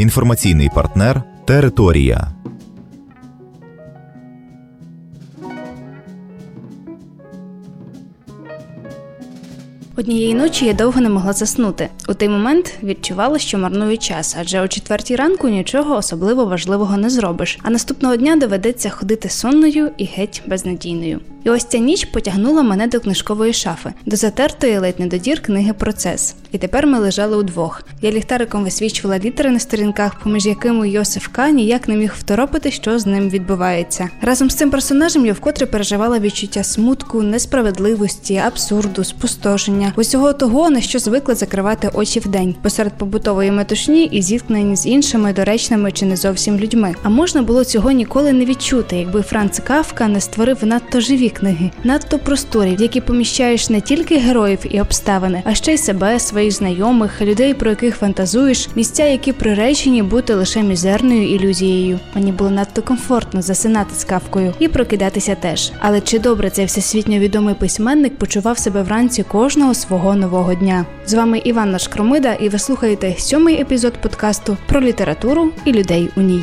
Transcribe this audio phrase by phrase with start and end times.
[0.00, 2.39] Інформаційний партнер Територія.
[10.00, 11.88] Однієї ночі я довго не могла заснути.
[12.08, 17.10] У той момент відчувала, що марную час, адже о четвертій ранку нічого особливо важливого не
[17.10, 17.58] зробиш.
[17.62, 21.20] А наступного дня доведеться ходити сонною і геть безнадійною.
[21.44, 25.40] І ось ця ніч потягнула мене до книжкової шафи, до затертої ледь не до дір
[25.40, 26.34] книги Процес.
[26.52, 27.82] І тепер ми лежали удвох.
[28.02, 31.50] Я ліхтариком висвічувала літери на сторінках, поміж якими Йосиф К.
[31.50, 34.08] ніяк не міг второпити, що з ним відбувається.
[34.22, 40.80] Разом з цим персонажем я вкотре переживала відчуття смутку, несправедливості, абсурду, спустошення, усього того, на
[40.80, 46.16] що звикли закривати очі вдень, посеред побутової метушні і зіткнень з іншими доречними чи не
[46.16, 46.94] зовсім людьми.
[47.02, 51.70] А можна було цього ніколи не відчути, якби Франц Кавка не створив надто живі книги,
[51.84, 56.52] надто просторі, в які поміщаєш не тільки героїв і обставини, а ще й себе, своїх
[56.52, 62.00] знайомих, людей, про яких фантазуєш, місця, які приречені бути лише мізерною ілюзією.
[62.14, 65.72] Мені було надто комфортно засинати з кавкою і прокидатися теж.
[65.78, 70.86] Але чи добре цей всесвітньо відомий письменник почував себе вранці кожного свого нового дня?
[71.06, 76.20] З вами Іванна Шкромида, і ви слухаєте сьомий епізод подкасту про літературу і людей у
[76.20, 76.42] ній.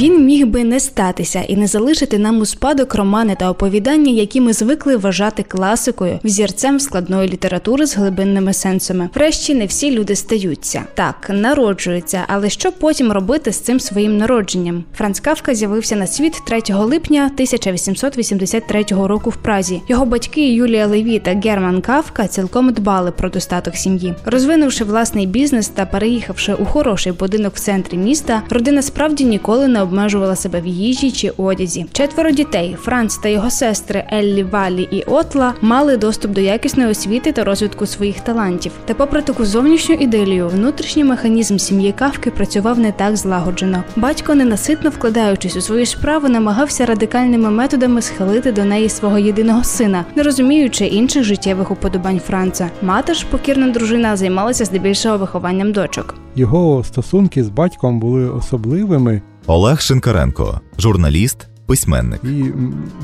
[0.00, 4.40] Він міг би не статися і не залишити нам у спадок романи та оповідання, які
[4.40, 9.08] ми звикли вважати класикою, взірцем складної літератури з глибинними сенсами.
[9.14, 10.82] Врешті не всі люди стаються.
[10.94, 14.84] Так, народжуються, але що потім робити з цим своїм народженням?
[14.96, 19.82] Франц Кавка з'явився на світ 3 липня 1883 року в Празі.
[19.88, 24.14] Його батьки Юлія Леві та Герман Кавка цілком дбали про достаток сім'ї.
[24.24, 29.89] Розвинувши власний бізнес та переїхавши у хороший будинок в центрі міста, родина справді ніколи не
[29.90, 31.86] обмежувала себе в їжі чи одязі.
[31.92, 37.32] Четверо дітей Франц та його сестри Еллі, Валі і Отла мали доступ до якісної освіти
[37.32, 38.72] та розвитку своїх талантів.
[38.84, 43.84] Та, попри таку зовнішню ідилію, внутрішній механізм сім'ї Кавки працював не так злагоджено.
[43.96, 50.04] Батько, ненаситно вкладаючись у свої справи, намагався радикальними методами схилити до неї свого єдиного сина,
[50.16, 52.70] не розуміючи інших життєвих уподобань Франца.
[52.82, 56.14] Мати ж покірна дружина займалася здебільшого вихованням дочок.
[56.36, 62.20] Його стосунки з батьком були особливими, Олег Шинкаренко, журналіст, письменник.
[62.24, 62.44] і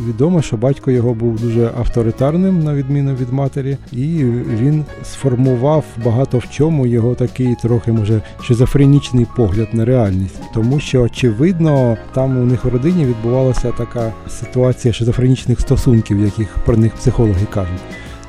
[0.09, 4.25] відомо, що батько його був дуже авторитарним, на відміну від матері, і
[4.61, 11.03] він сформував багато в чому його такий трохи може шизофренічний погляд на реальність, тому що
[11.03, 17.47] очевидно там у них в родині відбувалася така ситуація шизофренічних стосунків, яких про них психологи
[17.55, 17.81] кажуть.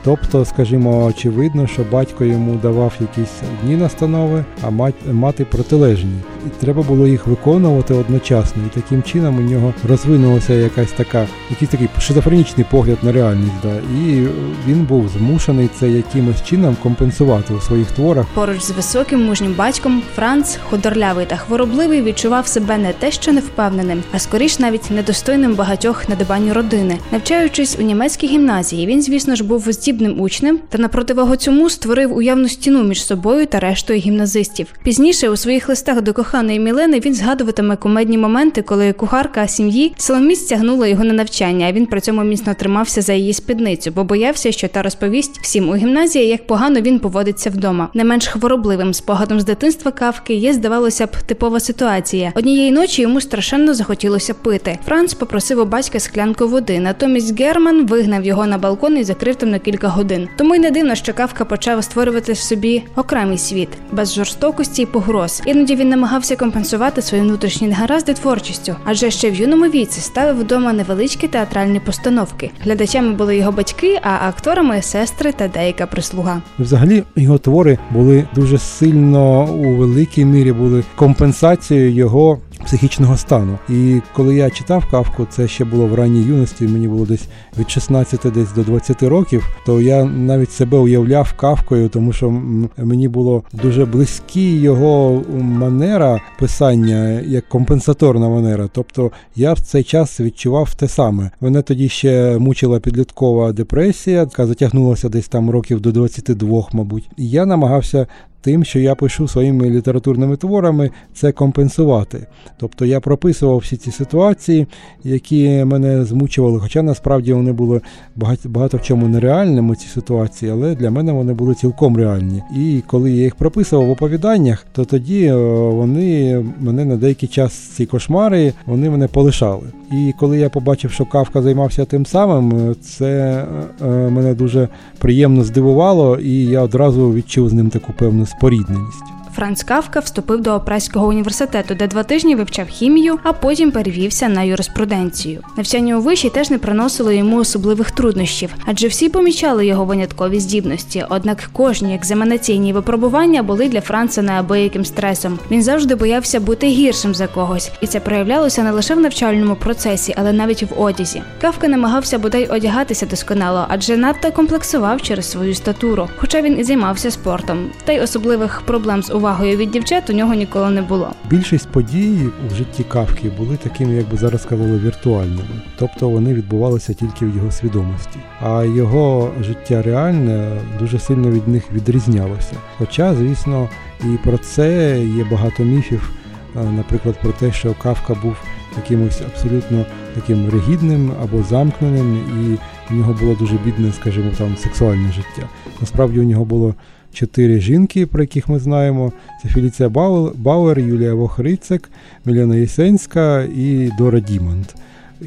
[0.03, 6.15] Тобто, скажімо, очевидно, що батько йому давав якісь одні настанови, а мать, мати протилежні.
[6.45, 8.63] І треба було їх виконувати одночасно.
[8.67, 13.51] І таким чином у нього розвинулася якась така, якийсь такий шизофренічний погляд на реальність.
[13.63, 13.75] Да.
[13.75, 14.27] І
[14.67, 18.25] він був змушений це якимось чином компенсувати у своїх творах.
[18.33, 24.03] Поруч з високим мужнім батьком Франц, худорлявий та хворобливий, відчував себе не те, що невпевненим,
[24.11, 26.15] а скоріш навіть недостойним багатьох на
[26.53, 26.97] родини.
[27.11, 32.17] Навчаючись у німецькій гімназії, він, звісно ж, був здібним учнем та на противагу цьому створив
[32.17, 34.67] уявну стіну між собою та рештою гімназистів.
[34.83, 40.39] Пізніше у своїх листах до коханої Мілени він згадуватиме кумедні моменти, коли кухарка сім'ї силоміць
[40.39, 44.51] стягнула його на навчання, а він при цьому міцно тримався за її спідницю, бо боявся,
[44.51, 47.89] що та розповість всім у гімназії, як погано він поводиться вдома.
[47.93, 52.31] Не менш хворобливим спогадом з дитинства кавки є, здавалося б, типова ситуація.
[52.35, 54.79] Однієї ночі йому страшенно захотілося пити.
[54.85, 56.79] Франц попросив у батька склянку води.
[56.79, 60.27] Натомість Герман вигнав його на балкон і закрив там на кілька годин.
[60.35, 64.85] Тому й не дивно, що кавка почав створювати в собі окремий світ без жорстокості і
[64.85, 65.41] погроз.
[65.45, 70.73] Іноді він намагався компенсувати свої внутрішні негаразди творчістю, адже ще в юному віці ставив вдома
[70.73, 72.51] невеличкі театральні постановки.
[72.63, 76.41] Глядачами були його батьки, а акторами сестри та деяка прислуга.
[76.59, 83.57] Взагалі його твори були дуже сильно у великій мірі були компенсацією його психічного стану.
[83.69, 87.27] І коли я читав кавку, це ще було в ранній юності, мені було десь
[87.59, 92.29] від 16 десь до 20 років, то я навіть себе уявляв кавкою, тому що
[92.77, 98.69] мені було дуже близькі його манера писання як компенсаторна манера.
[98.71, 101.31] Тобто я в цей час відчував те саме.
[101.41, 107.09] Мене тоді ще мучила підліткова депресія, яка затягнулася десь там років до 22, мабуть.
[107.17, 108.07] І я намагався
[108.47, 112.27] тим, що я пишу своїми літературними творами, це компенсувати.
[112.57, 114.67] Тобто я прописував всі ці ситуації,
[115.03, 117.81] які мене змучували, хоча насправді вони були
[118.15, 122.43] багато, багато в чому нереальними, ці ситуації, але для мене вони були цілком реальні.
[122.55, 125.35] І коли я їх прописував в оповіданнях, то тоді е,
[125.69, 129.67] вони мене на деякий час ці кошмари вони мене полишали.
[129.91, 133.43] І коли я побачив, що Кавка займався тим самим, це
[133.81, 134.67] е, мене дуже
[134.99, 139.03] приємно здивувало, і я одразу відчув з ним таку певну спорідненість.
[139.37, 144.43] Франц Кавка вступив до Опреського університету, де два тижні вивчав хімію, а потім перевівся на
[144.43, 145.41] юриспруденцію.
[145.57, 151.05] Навчання у виші теж не приносило йому особливих труднощів, адже всі помічали його виняткові здібності.
[151.09, 155.39] Однак кожні екзаменаційні випробування були для Франца неабияким стресом.
[155.51, 160.13] Він завжди боявся бути гіршим за когось, і це проявлялося не лише в навчальному процесі,
[160.17, 161.21] але навіть в одязі.
[161.41, 167.11] Кавка намагався бодай одягатися досконало, адже надто комплексував через свою статуру, хоча він і займався
[167.11, 171.09] спортом, та й особливих проблем з увагою увагою від дівчат у нього ніколи не було.
[171.29, 176.93] Більшість подій у житті Кавки були такими, як би зараз сказали, віртуальними, тобто вони відбувалися
[176.93, 178.19] тільки в його свідомості.
[178.41, 182.55] А його життя реальне дуже сильно від них відрізнялося.
[182.77, 183.69] Хоча, звісно,
[184.03, 186.11] і про це є багато міфів,
[186.55, 188.35] наприклад, про те, що Кавка був
[188.77, 189.85] якимось абсолютно
[190.15, 192.57] таким ригідним або замкненим, і
[192.93, 195.49] в нього було дуже бідне, скажімо, там сексуальне життя.
[195.81, 196.75] Насправді у нього було
[197.17, 199.11] чотири жінки, про яких ми знаємо:
[199.43, 199.89] це Феліція
[200.35, 201.89] Бауер, Юлія Вохрицек,
[202.25, 204.75] Мілена Єсенська і Дора Дімонт.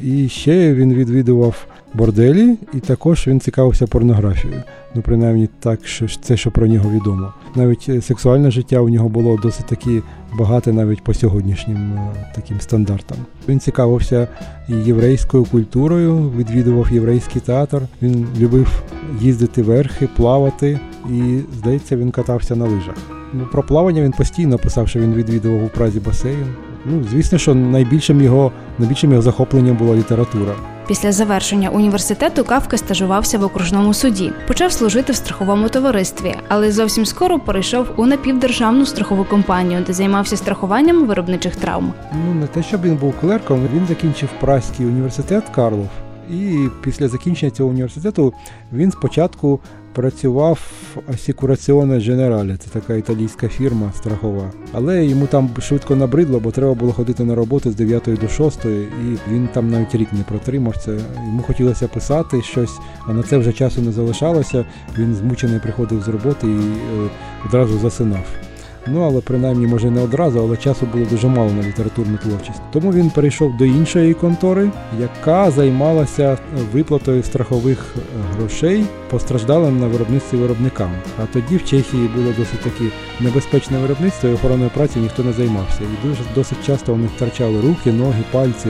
[0.03, 4.63] І ще він відвідував борделі, і також він цікавився порнографією.
[4.95, 7.33] Ну, принаймні, так, що це що про нього відомо.
[7.55, 10.01] Навіть е, сексуальне життя у нього було досить таки
[10.39, 13.17] багате, навіть по сьогоднішнім е, таким стандартам.
[13.49, 14.27] Він цікавився
[14.67, 17.81] єврейською культурою, відвідував єврейський театр.
[18.01, 18.83] Він любив
[19.19, 20.79] їздити верхи, плавати,
[21.09, 22.95] і здається, він катався на лижах.
[23.33, 26.45] Ну, Про плавання він постійно писав, що він відвідував у Празі басейн.
[26.85, 30.55] Ну, звісно, що найбільшим його найбільшим його захопленням була література.
[30.87, 37.05] Після завершення університету Кавка стажувався в окружному суді, почав служити в страховому товаристві, але зовсім
[37.05, 41.93] скоро перейшов у напівдержавну страхову компанію, де займався страхуванням виробничих травм.
[42.25, 45.87] Ну не те, щоб він був клерком, він закінчив Праський університет Карлов.
[46.29, 48.33] І після закінчення цього університету
[48.73, 49.59] він спочатку
[49.93, 50.59] працював
[51.13, 54.51] Асікураціоне Generale, це така італійська фірма страхова.
[54.71, 58.65] Але йому там швидко набридло, бо треба було ходити на роботу з 9 до 6,
[58.65, 60.91] і він там навіть рік не протримався.
[61.15, 64.65] Йому хотілося писати щось, а на це вже часу не залишалося.
[64.97, 67.09] Він змучений приходив з роботи і е,
[67.45, 68.25] одразу засинав.
[68.87, 72.61] Ну але принаймні, може не одразу, але часу було дуже мало на літературну творчість.
[72.71, 76.37] Тому він перейшов до іншої контори, яка займалася
[76.73, 78.01] виплатою страхових е,
[78.35, 80.91] грошей постраждалим на виробництві виробникам.
[81.23, 85.79] А тоді в Чехії було досить таки небезпечне виробництво, і охороною праці ніхто не займався.
[85.81, 88.69] І дуже досить часто вони втрачали руки, ноги, пальці.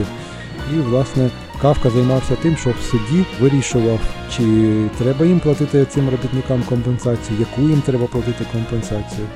[0.74, 1.30] І, власне,
[1.62, 4.00] Кавка займався тим, що в суді вирішував,
[4.36, 4.42] чи
[4.98, 9.26] треба їм платити цим робітникам компенсацію, яку їм треба платити компенсацію.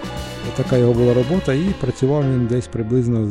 [0.56, 3.26] Така його була робота, і працював він десь приблизно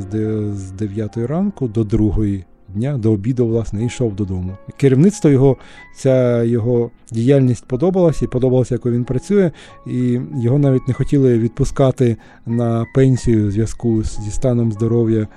[0.53, 2.25] з 9 ранку до 2
[2.69, 4.57] дня, до обіду, власне, йшов додому.
[4.77, 5.57] Керівництво його,
[5.95, 9.51] ця його діяльність подобалася, і подобалося, як він працює,
[9.87, 15.28] і його навіть не хотіли відпускати на пенсію в зв'язку зі станом здоров'я.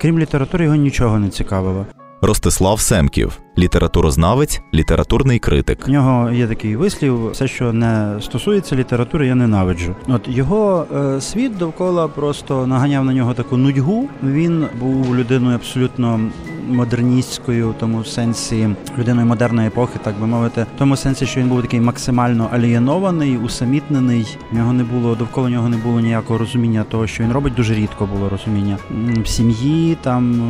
[0.00, 1.86] Крім літератури, його нічого не цікавило.
[2.26, 5.84] Ростислав Семків, літературознавець, літературний критик.
[5.88, 9.96] У нього є такий вислів: все, що не стосується літератури, я ненавиджу.
[10.08, 14.08] От його е, світ довкола просто наганяв на нього таку нудьгу.
[14.22, 16.20] Він був людиною абсолютно
[16.68, 18.68] модерністською, в тому сенсі
[18.98, 23.36] людиною модерної епохи, так би мовити, в тому сенсі, що він був такий максимально алієнований,
[23.36, 24.38] усамітнений.
[24.52, 27.54] В нього не було довкола нього не було ніякого розуміння того, що він робить.
[27.54, 28.78] Дуже рідко було розуміння
[29.24, 30.40] в сім'ї там.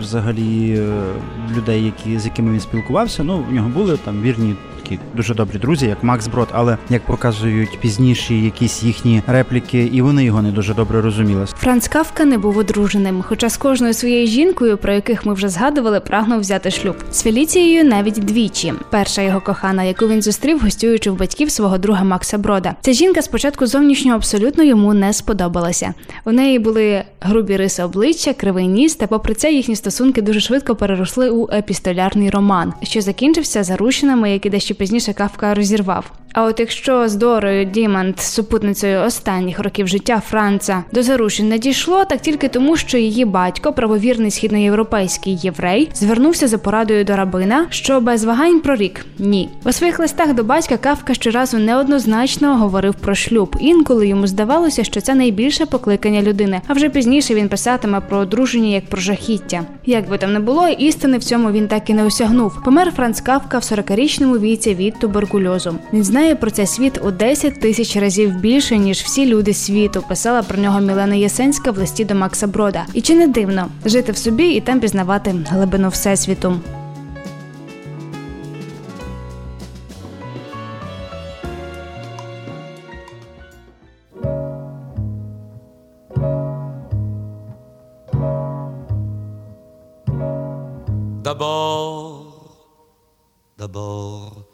[0.00, 1.12] Взагалі е,
[1.56, 3.24] людей, які з якими він спілкувався.
[3.24, 7.02] Ну в нього були там вірні такі дуже добрі друзі, як Макс Брод, але як
[7.02, 11.46] показують пізніші якісь їхні репліки, і вони його не дуже добре розуміли.
[11.46, 16.00] Франц Кавка не був одруженим, хоча з кожною своєю жінкою, про яких ми вже згадували,
[16.00, 16.96] прагнув взяти шлюб.
[17.10, 18.72] З Феліцією навіть двічі.
[18.90, 22.74] Перша його кохана, яку він зустрів, гостюючи в батьків свого друга Макса Брода.
[22.80, 25.94] Ця жінка спочатку зовнішньо абсолютно йому не сподобалася.
[26.24, 30.76] У неї були грубі риси обличчя, кривий ніс, та попри це їхні стосунки дуже швидко
[30.76, 36.12] переросли у епістолярний роман, що закінчився зарученими, які дещо пізніше Кавка розірвав.
[36.34, 42.04] А от якщо з Дорою Дімант, супутницею останніх років життя Франца, до зарушень не дійшло,
[42.04, 48.00] так тільки тому, що її батько, правовірний східноєвропейський єврей, звернувся за порадою до рабина, що
[48.00, 49.48] без вагань прорік ні.
[49.64, 53.56] У своїх листах до батька Кавка щоразу неоднозначно говорив про шлюб.
[53.60, 56.60] Інколи йому здавалося, що це найбільше покликання людини.
[56.66, 59.62] А вже пізніше він писатиме про одруження як про жахіття.
[59.86, 62.62] Як би там не було, істини в цьому він так і не осягнув.
[62.64, 65.74] Помер Франц Кавка в 40-річному віці від туберкульозу.
[65.92, 70.04] Він знає про цей світ у 10 тисяч разів більше ніж всі люди світу.
[70.08, 72.86] Писала про нього Мілена Єсенська в листі до Макса Брода.
[72.94, 76.60] І чи не дивно жити в собі і там пізнавати глибину всесвіту?
[91.24, 92.26] D'abord,
[93.58, 94.44] d'abord,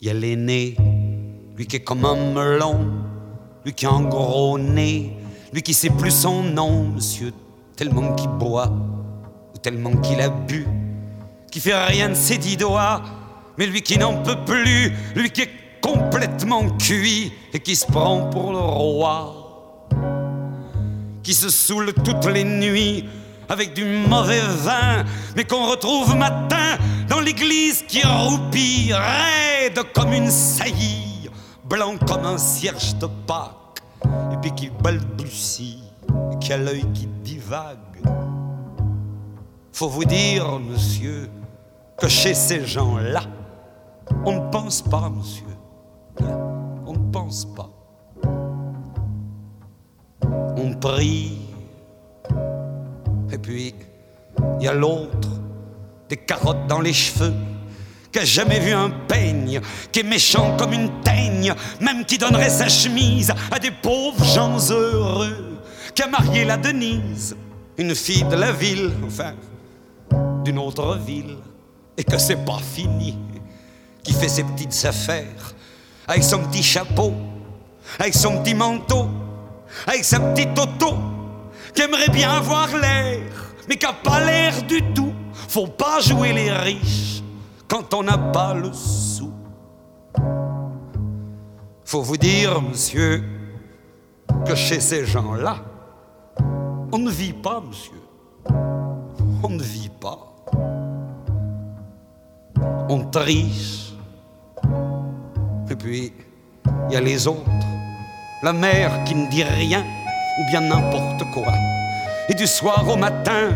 [0.00, 0.97] il y a l'aîné,
[1.58, 2.86] lui qui est comme un melon,
[3.64, 5.12] lui qui a un gros nez,
[5.52, 7.32] lui qui sait plus son nom, monsieur,
[7.74, 8.72] tellement qu'il boit,
[9.52, 10.68] ou tellement qu'il a bu,
[11.50, 13.02] qui fait rien de ses dix doigts,
[13.58, 15.50] mais lui qui n'en peut plus, lui qui est
[15.80, 19.88] complètement cuit et qui se prend pour le roi,
[21.24, 23.04] qui se saoule toutes les nuits
[23.48, 30.30] avec du mauvais vin, mais qu'on retrouve matin dans l'église qui roupille, raide comme une
[30.30, 31.07] saillie,
[31.68, 33.82] blanc comme un cierge de Pâques,
[34.32, 35.82] et puis qui balbutie,
[36.32, 37.78] et qui a l'œil qui divague.
[39.72, 41.30] Faut vous dire, monsieur,
[41.96, 43.22] que chez ces gens-là,
[44.24, 45.44] on ne pense pas, monsieur.
[46.86, 47.68] On ne pense pas.
[50.56, 51.38] On prie.
[53.30, 53.74] Et puis,
[54.58, 55.28] il y a l'autre,
[56.08, 57.34] des carottes dans les cheveux,
[58.12, 59.60] qui a jamais vu un peigne,
[59.92, 64.56] qui est méchant comme une teigne, même qui donnerait sa chemise à des pauvres gens
[64.70, 65.60] heureux,
[65.94, 67.36] qui a marié la Denise,
[67.76, 69.34] une fille de la ville, enfin,
[70.44, 71.36] d'une autre ville,
[71.96, 73.18] et que c'est pas fini,
[74.02, 75.54] qui fait ses petites affaires,
[76.06, 77.12] avec son petit chapeau,
[77.98, 79.08] avec son petit manteau,
[79.86, 80.96] avec sa petite auto,
[81.74, 83.20] qui aimerait bien avoir l'air,
[83.68, 85.12] mais qui a pas l'air du tout.
[85.48, 87.17] Faut pas jouer les riches
[87.68, 89.32] quand on n'a pas le sou.
[91.84, 93.22] Faut vous dire, monsieur,
[94.46, 95.56] que chez ces gens-là,
[96.90, 98.00] on ne vit pas, monsieur.
[99.42, 100.34] On ne vit pas.
[102.88, 103.92] On triche.
[105.70, 106.12] Et puis,
[106.88, 107.44] il y a les autres.
[108.42, 109.84] La mère qui ne dit rien,
[110.38, 111.52] ou bien n'importe quoi.
[112.28, 113.50] Et du soir au matin,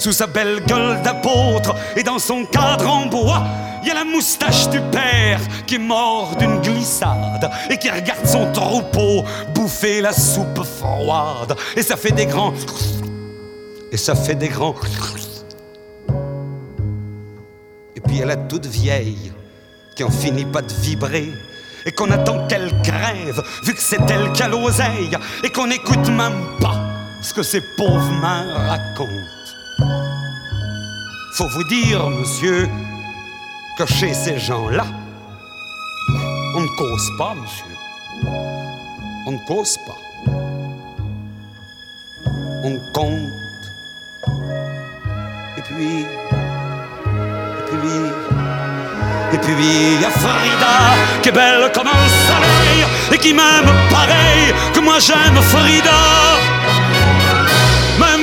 [0.00, 3.44] sous sa belle gueule d'apôtre et dans son cadre en bois,
[3.82, 8.26] il y a la moustache du père qui est mort d'une glissade et qui regarde
[8.26, 11.54] son troupeau bouffer la soupe froide.
[11.76, 12.54] Et ça fait des grands.
[13.92, 14.74] Et ça fait des grands.
[17.94, 19.32] Et puis il y a la toute vieille
[19.96, 21.28] qui en finit pas de vibrer
[21.84, 26.08] et qu'on attend qu'elle crève, vu que c'est elle qui a l'oseille, et qu'on n'écoute
[26.08, 26.78] même pas
[27.22, 29.19] ce que ces pauvres mains racontent.
[31.40, 32.68] Faut vous dire, monsieur,
[33.78, 34.84] que chez ces gens-là,
[36.54, 37.64] on ne cause pas, monsieur.
[39.26, 39.96] On ne cause pas.
[42.62, 43.64] On compte.
[45.56, 48.00] Et puis, et puis,
[49.32, 50.76] et puis il y a Frida
[51.22, 56.59] qui est belle comme un soleil et qui m'aime pareil que moi j'aime Frida.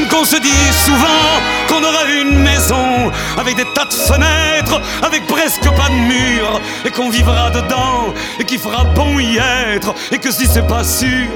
[0.10, 5.70] Qu'on se dit souvent qu'on aura une maison avec des tas de fenêtres, avec presque
[5.72, 10.32] pas de murs, et qu'on vivra dedans et qu'il fera bon y être, et que
[10.32, 11.28] si c'est pas sûr,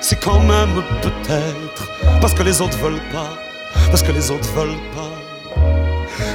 [0.00, 3.32] c'est quand même peut-être parce que les autres veulent pas,
[3.90, 5.12] parce que les autres veulent pas.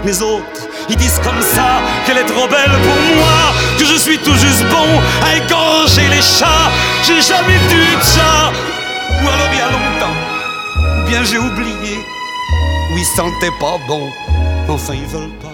[0.03, 4.17] Les autres, ils disent comme ça qu'elle est trop belle pour moi, que je suis
[4.17, 6.71] tout juste bon à égorger les chats.
[7.03, 8.51] J'ai jamais dû de chat,
[9.23, 10.30] ou alors il longtemps,
[11.23, 11.97] j'ai oublié,
[12.91, 14.09] ou ils sentaient pas bon.
[14.67, 15.47] Enfin, ils veulent pas,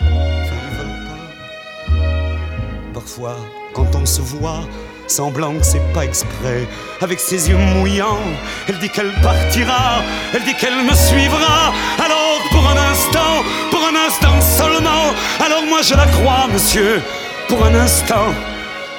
[0.00, 3.36] enfin, ils veulent pas, parfois,
[3.74, 4.60] quand on se voit,
[5.08, 6.66] semblant que c'est pas exprès,
[7.00, 8.22] avec ses yeux mouillants,
[8.68, 13.96] elle dit qu'elle partira, elle dit qu'elle me suivra, alors pour un instant, pour un
[14.06, 15.12] instant seulement,
[15.44, 17.02] alors moi je la crois, monsieur,
[17.48, 18.32] pour un instant,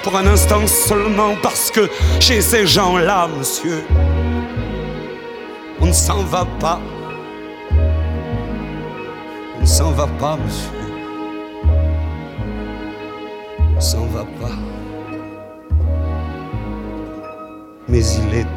[0.03, 3.83] pour un instant seulement, parce que chez ces gens-là, monsieur,
[5.83, 6.79] on ne s'en va pas,
[9.57, 10.83] on ne s'en va pas, monsieur
[13.83, 14.57] s'en va pas.
[17.89, 18.47] Mais il est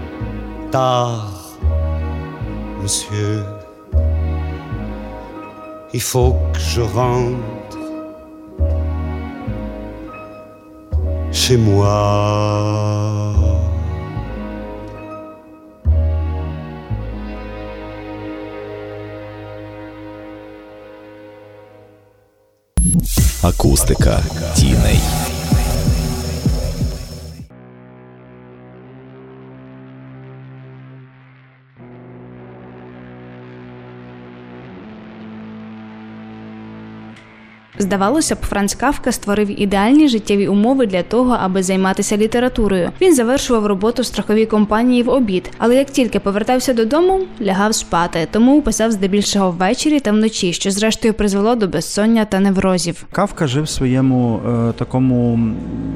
[0.71, 1.33] tard,
[2.81, 3.45] monsieur.
[5.93, 7.79] Il faut que je rentre
[11.33, 13.06] chez moi.
[23.43, 24.23] Акустика
[24.55, 25.01] тіней.
[37.79, 42.91] Здавалося б, Франц Кавка створив ідеальні життєві умови для того, аби займатися літературою.
[43.01, 48.29] Він завершував роботу в страховій компанії в обід, але як тільки повертався додому, лягав спати,
[48.31, 53.07] тому писав здебільшого ввечері та вночі, що зрештою призвело до безсоння та неврозів.
[53.13, 55.39] Кавка жив в своєму е, такому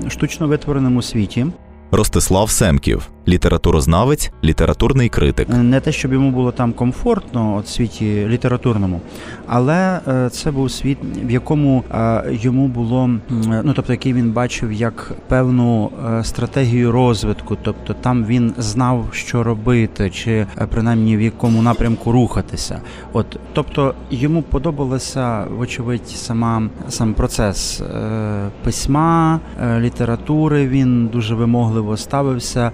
[0.09, 1.47] штучно витвореному світі.
[1.93, 5.49] Ростислав Семків, літературознавець, літературний критик.
[5.51, 9.01] Е, Не те, щоб йому було там комфортно от світі літературному,
[9.47, 13.11] але е, це був світ, в якому е, йому було
[13.65, 15.91] ну тобто, який він бачив як певну
[16.23, 17.57] стратегію розвитку.
[17.63, 22.81] Тобто там він знав, що робити, чи принаймні в якому напрямку рухатися.
[23.13, 27.83] От тобто йому подобалося, вочевидь, сама сам процес
[28.65, 29.41] письма,
[29.79, 30.69] літератури.
[30.69, 32.71] Він дуже вимогливо ставився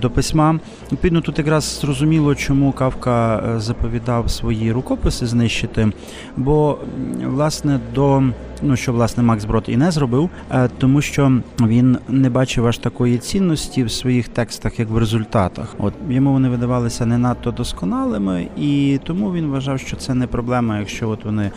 [0.00, 0.58] до письма.
[0.92, 5.92] Відповідно, тут якраз зрозуміло, чому Кавка е, заповідав свої рукописи знищити,
[6.36, 6.78] бо
[7.24, 8.22] власне до
[8.62, 12.78] ну що власне Макс Брод і не зробив, е, тому що він не бачив аж
[12.78, 15.74] такої цінності в своїх текстах, як в результатах.
[15.78, 20.78] От йому вони видавалися не надто досконалими, і тому він вважав, що це не проблема,
[20.78, 21.50] якщо от вони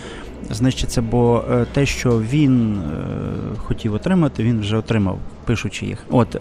[0.50, 5.98] знищаться, бо е, те, що він е, хотів отримати, він вже отримав, пишучи їх.
[6.10, 6.40] От е,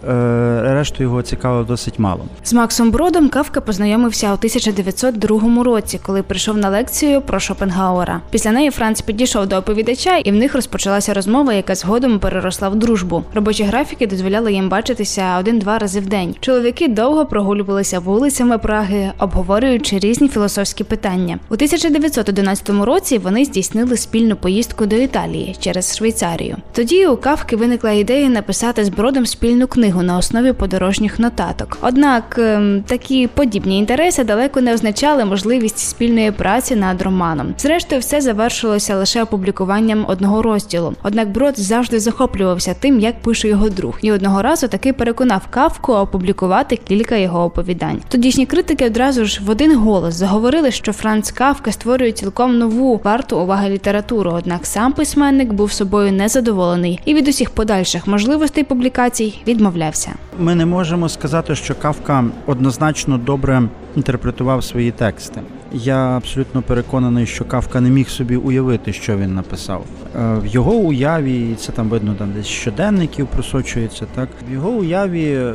[0.63, 2.25] решту його цікавило досить мало.
[2.43, 8.21] З Максом Бродом Кавка познайомився у 1902 році, коли прийшов на лекцію про Шопенгауера.
[8.31, 12.75] Після неї Франц підійшов до оповідача, і в них розпочалася розмова, яка згодом переросла в
[12.75, 13.23] дружбу.
[13.33, 16.35] Робочі графіки дозволяли їм бачитися один-два рази в день.
[16.39, 21.39] Чоловіки довго прогулювалися вулицями Праги, обговорюючи різні філософські питання.
[21.49, 26.57] У 1911 році вони здійснили спільну поїздку до Італії через Швейцарію.
[26.73, 31.77] Тоді у Кавки виникла ідея написати з Бродом спільну книгу на основі подорожніх нотаток.
[31.81, 37.53] Однак ем, такі подібні інтереси далеко не означали можливість спільної праці над романом.
[37.57, 40.93] Зрештою, все завершилося лише опублікуванням одного розділу.
[41.03, 45.93] Однак Брод завжди захоплювався тим, як пише його друг, і одного разу таки переконав Кавку
[45.93, 48.01] опублікувати кілька його оповідань.
[48.09, 53.39] Тодішні критики одразу ж в один голос заговорили, що Франц Кавка створює цілком нову варту
[53.39, 54.31] уваги літературу.
[54.35, 60.11] Однак сам письменник був собою незадоволений і від усіх подальших можливостей публікацій відмовлявся.
[60.39, 63.63] Ми не можемо сказати, що Кавка однозначно добре
[63.95, 65.41] інтерпретував свої тексти.
[65.73, 69.85] Я абсолютно переконаний, що Кавка не міг собі уявити, що він написав.
[70.15, 74.05] Е, В його уяві, і це там видно, там десь щоденників просочується.
[74.15, 75.53] Так в його уяві е,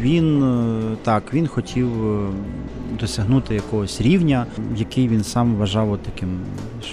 [0.00, 1.88] він е, так він хотів
[3.00, 6.38] досягнути якогось рівня, який він сам вважав таким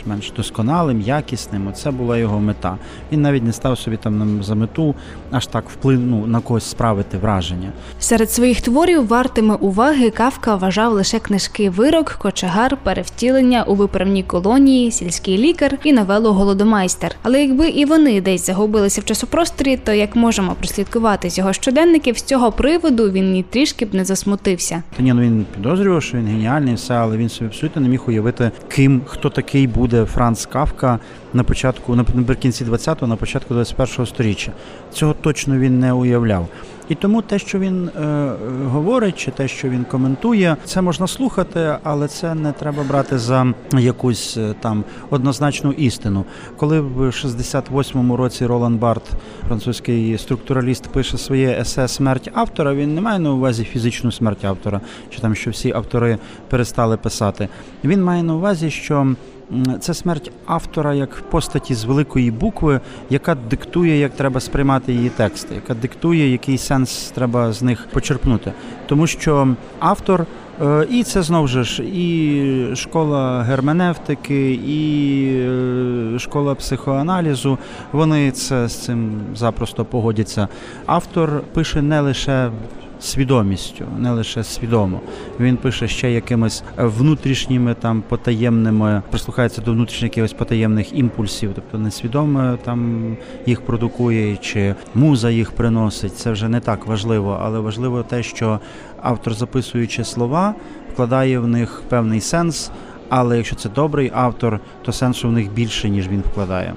[0.06, 1.68] менш досконалим, якісним.
[1.68, 2.78] Оце була його мета.
[3.12, 4.96] Він навіть не став собі там за мету
[5.32, 7.72] аж так вплину на когось справити враження.
[8.00, 14.92] Серед своїх творів вартими уваги Кавка вважав лише книжки Вирок, Кочегар, Перевтілення у виправній колонії,
[14.92, 17.16] Сільський лікар і новелу Голодомайстер.
[17.24, 22.18] Але якби і вони десь загубилися в часопросторі, то як можемо прослідкувати з його щоденників,
[22.18, 24.84] з цього приводу він ні трішки б не засмутився.
[24.98, 28.02] Та ні, ну він підозрював, що він геніальний, все, але він собі абсолютно не міг
[28.08, 31.00] уявити, ким хто такий буде Франц Кавка
[31.34, 34.52] на початку, наприкінці 20-го, на початку 21-го сторіччя.
[34.94, 36.48] Цього точно він не уявляв.
[36.90, 38.32] І тому те, що він е,
[38.66, 43.54] говорить, чи те, що він коментує, це можна слухати, але це не треба брати за
[43.80, 46.26] якусь е, там однозначну істину.
[46.58, 49.12] Коли в 68-му році Ролан Барт,
[49.48, 54.82] французький структураліст, пише своє есе Смерть автора, він не має на увазі фізичну смерть автора,
[55.10, 56.18] чи там що всі автори
[56.50, 57.50] перестали писати.
[57.84, 59.16] Він має на увазі, що
[59.80, 65.56] це смерть автора як постаті з великої букви, яка диктує, як треба сприймати її тексти,
[65.56, 68.52] яка диктує, який сенс треба з них почерпнути.
[68.86, 69.48] Тому що
[69.80, 70.26] автор.
[70.62, 75.26] е, І це знову ж і школа герменевтики, і
[76.16, 77.58] е, школа психоаналізу.
[77.92, 80.48] Вони це з цим запросто погодяться.
[80.86, 82.52] Автор пише не лише
[83.04, 85.02] свідомістю, не лише свідомо.
[85.40, 92.58] Він пише ще якимись внутрішніми там потаємними, прислухається до внутрішніх якихось потаємних імпульсів, тобто несвідомо
[92.64, 93.08] там
[93.46, 96.18] їх продукує, чи муза їх приносить.
[96.18, 98.60] Це вже не так важливо, але важливо те, що
[99.02, 100.56] автор, записуючи слова,
[100.94, 102.72] вкладає в них певний сенс.
[103.10, 106.74] Але якщо це добрий автор, то сенсу в них більше, ніж він вкладає.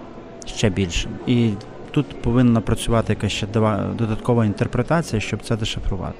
[0.47, 1.09] Ще більше.
[1.27, 1.51] І
[1.97, 6.19] тут повинна працювати якась ще дава- додаткова інтерпретація, щоб це дешифрувати.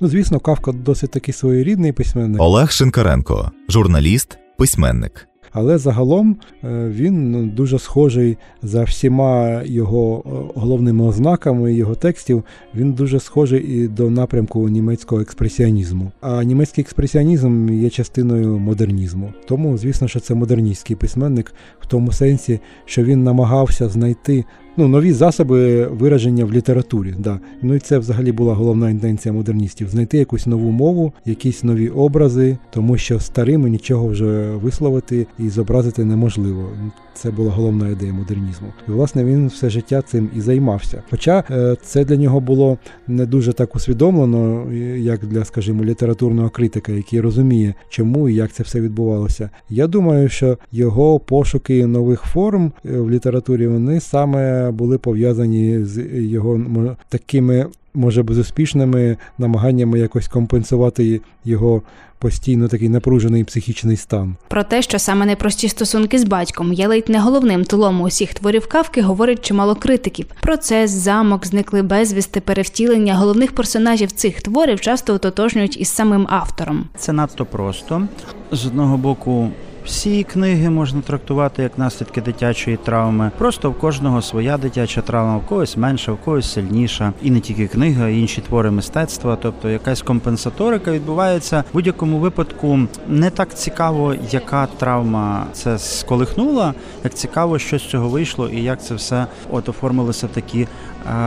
[0.00, 5.28] Ну, звісно, Кавка досить таки своєрідний письменник, Олег Шинкаренко, журналіст, письменник.
[5.52, 12.44] але загалом е, він ну, дуже схожий за всіма його е, головними ознаками його текстів.
[12.74, 16.12] Він дуже схожий і до напрямку німецького експресіонізму.
[16.20, 19.32] А німецький експресіонізм є частиною модернізму.
[19.48, 24.44] Тому, звісно, що це модерністський письменник в тому сенсі, що він намагався знайти.
[24.78, 27.40] Ну, нові засоби вираження в літературі, да.
[27.62, 32.58] Ну і це взагалі була головна інтенція модерністів знайти якусь нову мову, якісь нові образи,
[32.70, 36.68] тому що старими нічого вже висловити і зобразити неможливо.
[37.16, 38.68] Це була головна ідея модернізму.
[38.88, 41.02] І власне він все життя цим і займався.
[41.10, 46.92] Хоча е, це для нього було не дуже так усвідомлено, як для, скажімо, літературного критика,
[46.92, 49.50] який розуміє, чому і як це все відбувалося.
[49.70, 56.06] Я думаю, що його пошуки нових форм е, в літературі вони саме були пов'язані з
[56.20, 57.66] його такими.
[57.94, 61.82] Може безуспішними намаганнями якось компенсувати його
[62.26, 64.36] постійно такий напружений психічний стан.
[64.48, 68.68] Про те, що саме непрості стосунки з батьком є ледь не головним тулом усіх творів
[68.68, 70.26] кавки, говорить чимало критиків.
[70.40, 76.84] Процес, замок, зникли безвісти, перевтілення головних персонажів цих творів часто ототожнюють із самим автором.
[76.96, 78.08] Це надто просто.
[78.52, 79.48] З одного боку,
[79.86, 83.30] всі книги можна трактувати як наслідки дитячої травми.
[83.38, 87.12] Просто в кожного своя дитяча травма, в когось менша, в когось сильніша.
[87.22, 89.38] І не тільки книга, а інші твори мистецтва.
[89.42, 92.80] Тобто якась компенсаторика відбувається в будь-якому випадку.
[93.08, 98.82] Не так цікаво, яка травма це сколихнула, як цікаво, що з цього вийшло, і як
[98.82, 100.60] це все от оформилося такі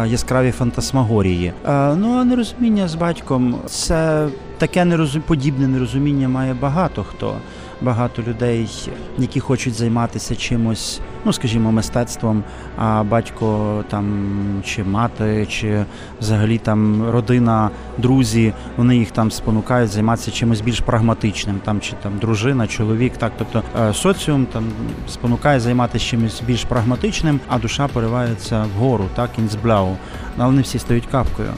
[0.04, 1.54] е, яскраві фантасмагорії.
[1.68, 5.22] Е, ну а нерозуміння з батьком це таке нерозум...
[5.22, 7.36] подібне нерозуміння має багато хто.
[7.82, 8.70] Багато людей,
[9.18, 12.44] які хочуть займатися чимось, ну скажімо, мистецтвом,
[12.78, 14.34] а батько там
[14.66, 15.86] чи мати, чи
[16.20, 22.18] взагалі там родина, друзі, вони їх там спонукають займатися чимось більш прагматичним, там чи там
[22.18, 24.66] дружина, чоловік, так тобто е, соціум там
[25.08, 29.98] спонукає займатися чимось більш прагматичним, а душа поривається вгору, так інсбляу.
[30.38, 31.50] Але не всі стають капкою.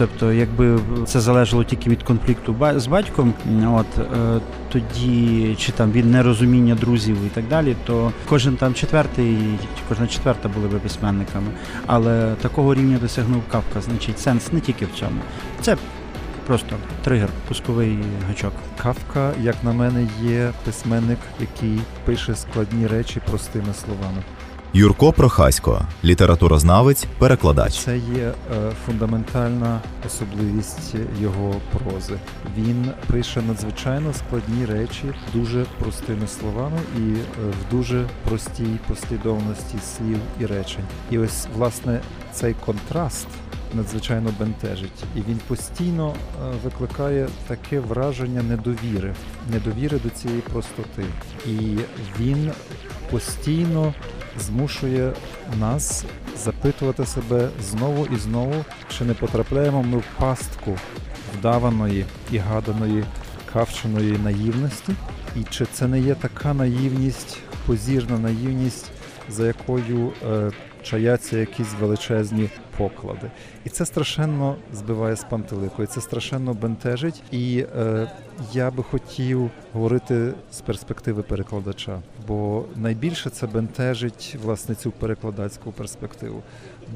[0.00, 3.34] Тобто, якби це залежало тільки від конфлікту з батьком,
[3.66, 4.40] от е,
[4.72, 9.38] тоді чи там від нерозуміння друзів і так далі, то кожен там четвертий,
[9.88, 11.46] кожна четверта були би письменниками.
[11.86, 13.80] Але такого рівня досягнув Кавка.
[13.80, 15.20] Значить, сенс не тільки в цьому.
[15.60, 15.76] Це
[16.46, 18.52] просто тригер, пусковий гачок.
[18.82, 24.22] Кавка, як на мене, є письменник, який пише складні речі простими словами.
[24.74, 27.78] Юрко Прохасько, літературознавець, перекладач.
[27.78, 28.32] Це є е,
[28.86, 32.14] фундаментальна особливість його прози.
[32.58, 35.04] Він пише надзвичайно складні речі
[35.34, 40.84] дуже простими словами і е, в дуже простій послідовності слів і речень.
[41.10, 42.00] І ось власне
[42.32, 43.26] цей контраст.
[43.74, 49.14] Надзвичайно бентежить, і він постійно е, викликає таке враження недовіри,
[49.52, 51.04] недовіри до цієї простоти.
[51.46, 51.78] І
[52.20, 52.50] він
[53.10, 53.94] постійно
[54.40, 55.12] змушує
[55.60, 56.04] нас
[56.44, 60.78] запитувати себе знову і знову, чи не потрапляємо ми в пастку
[61.38, 63.04] вдаваної і гаданої
[63.52, 64.92] кавченої наївності,
[65.36, 68.90] і чи це не є така наївність, позірна наївність,
[69.28, 70.50] за якою е,
[70.82, 73.30] чаяться якісь величезні поклади.
[73.64, 77.22] І це страшенно збиває з пантелику, і це страшенно бентежить.
[77.30, 78.10] І е,
[78.52, 86.42] я би хотів говорити з перспективи перекладача, бо найбільше це бентежить власне цю перекладацьку перспективу.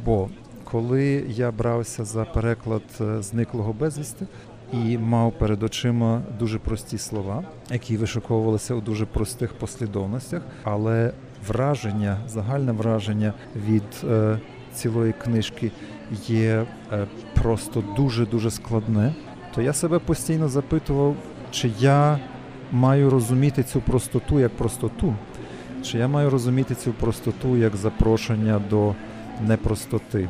[0.04, 0.28] Бо
[0.64, 4.26] коли я брався за переклад е, зниклого безвісти.
[4.72, 11.12] І мав перед очима дуже прості слова, які вишуковувалися у дуже простих послідовностях, але
[11.48, 14.38] враження, загальне враження від е,
[14.74, 15.70] цілої книжки
[16.26, 19.14] є е, просто дуже дуже складне.
[19.54, 21.16] То я себе постійно запитував,
[21.50, 22.18] чи я
[22.72, 25.14] маю розуміти цю простоту як простоту,
[25.82, 28.94] Чи я маю розуміти цю простоту як запрошення до
[29.46, 30.28] непростоти,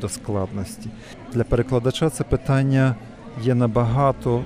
[0.00, 0.90] до складності?
[1.32, 2.96] Для перекладача це питання
[3.42, 4.44] є набагато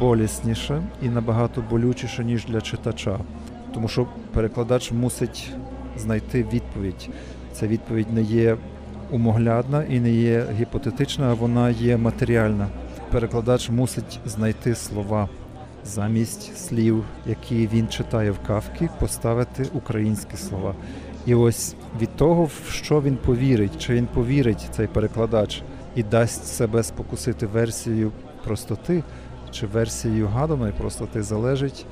[0.00, 3.18] болісніше і набагато болючіше, ніж для читача.
[3.74, 4.06] Тому що
[4.38, 5.50] перекладач мусить
[5.96, 7.10] знайти відповідь.
[7.52, 8.56] Ця відповідь не є
[9.10, 12.68] умоглядна і не є гіпотетична, а вона є матеріальна.
[13.10, 15.28] Перекладач мусить знайти слова
[15.84, 20.74] замість слів, які він читає в кавки, поставити українські слова.
[21.26, 25.62] І ось від того, в що він повірить, чи він повірить цей перекладач
[25.94, 28.12] і дасть себе спокусити версією
[28.44, 29.02] простоти
[29.50, 31.86] чи версією гаданої простоти, залежить,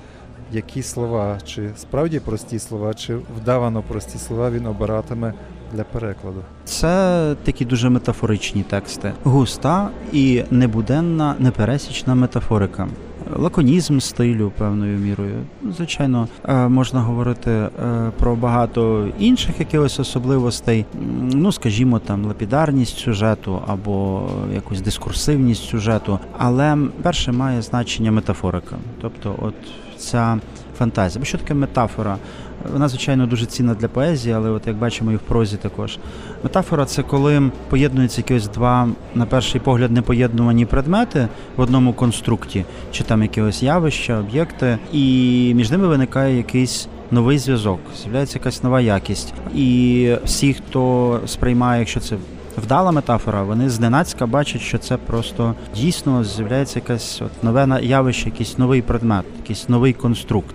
[0.52, 5.35] які слова, чи справді прості слова, чи вдавано прості слова він обиратиме
[5.72, 6.40] для перекладу.
[6.64, 12.88] Це такі дуже метафоричні тексти, густа і небуденна, непересічна метафорика.
[13.37, 15.35] Лаконізм стилю певною мірою.
[15.76, 17.70] Звичайно, е, можна говорити е,
[18.18, 20.85] про багато інших якихось особливостей.
[21.20, 26.18] Ну, скажімо, там лапідарність сюжету або якусь дискурсивність сюжету.
[26.38, 29.54] Але перше має значення метафорика, тобто, от
[29.98, 30.38] ця
[30.78, 31.20] фантазія.
[31.20, 32.16] Бо що таке метафора?
[32.72, 35.98] Вона, звичайно, дуже цінна для поезії, але от як бачимо і в прозі також.
[36.42, 43.04] Метафора це коли поєднуються якісь два, на перший погляд, непоєднувані предмети в одному конструкті, чи
[43.04, 46.88] там якогось явища, об'єкти, і між ними виникає якийсь.
[47.11, 49.35] Новий зв'язок, з'являється якась нова якість.
[49.54, 52.16] І всі, хто сприймає, якщо це
[52.57, 58.59] вдала метафора, вони зненацька бачать, що це просто дійсно з'являється якесь от нове явище, якийсь
[58.59, 60.55] новий предмет, якийсь новий конструкт.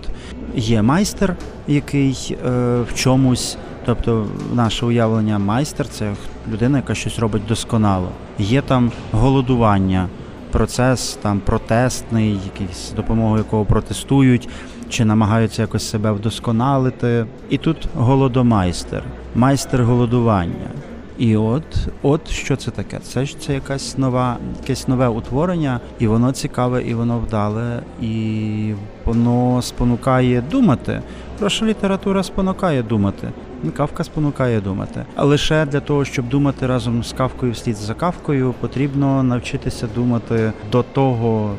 [0.54, 1.36] Є майстер,
[1.68, 2.48] який е,
[2.80, 6.12] в чомусь, тобто наше уявлення майстер це
[6.52, 8.08] людина, яка щось робить досконало.
[8.38, 10.08] Є там голодування,
[10.50, 14.48] процес там протестний, якийсь допомогою якого протестують.
[14.88, 19.02] Чи намагаються якось себе вдосконалити, і тут голодомайстер,
[19.34, 20.70] майстер голодування.
[21.18, 21.62] І от,
[22.02, 22.98] от що це таке?
[22.98, 28.74] Це ж це якась нова, якесь нове утворення, і воно цікаве, і воно вдале, і
[29.04, 31.02] воно спонукає думати.
[31.38, 33.28] Про що література спонукає думати.
[33.76, 35.04] Кавка спонукає думати.
[35.16, 40.52] А лише для того, щоб думати разом з кавкою вслід за кавкою, потрібно навчитися думати
[40.72, 41.54] до того,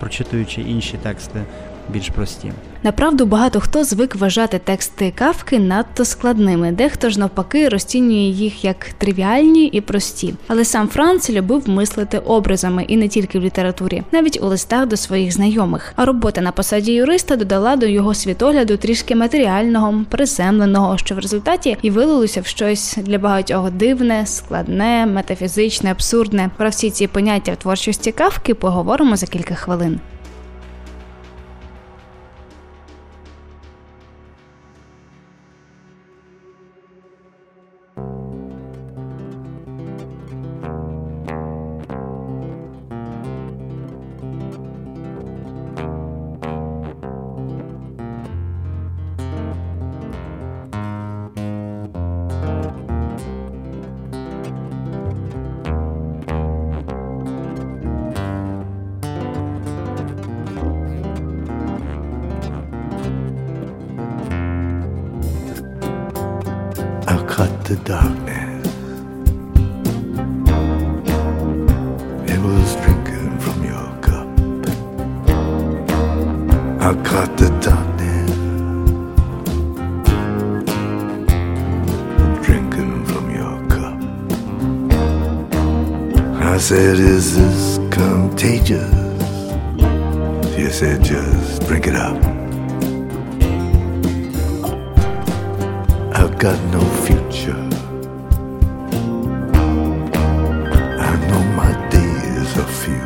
[0.00, 1.40] прочитуючи інші тексти
[1.88, 2.52] більш прості.
[2.82, 8.86] Направду багато хто звик вважати тексти кавки надто складними, дехто ж навпаки розцінює їх як
[8.98, 10.34] тривіальні і прості.
[10.48, 14.96] Але сам Франц любив мислити образами і не тільки в літературі, навіть у листах до
[14.96, 15.92] своїх знайомих.
[15.96, 21.76] А робота на посаді юриста додала до його світогляду трішки матеріального, приземленого, що в результаті
[21.82, 26.50] і вилилося в щось для багатьох дивне, складне, метафізичне, абсурдне.
[26.56, 30.00] Про всі ці поняття в творчості кавки поговоримо за кілька хвилин.
[86.54, 88.94] I said, Is this contagious?
[90.56, 92.14] You said, Just drink it up.
[96.14, 97.58] I've got no future.
[101.02, 103.04] I know my days are few.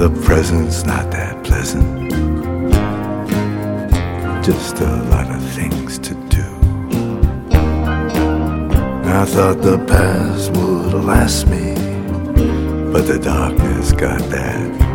[0.00, 2.10] The present's not that pleasant.
[4.44, 5.81] Just a lot of things
[9.14, 11.74] I thought the past would last me,
[12.92, 14.91] but the darkness got that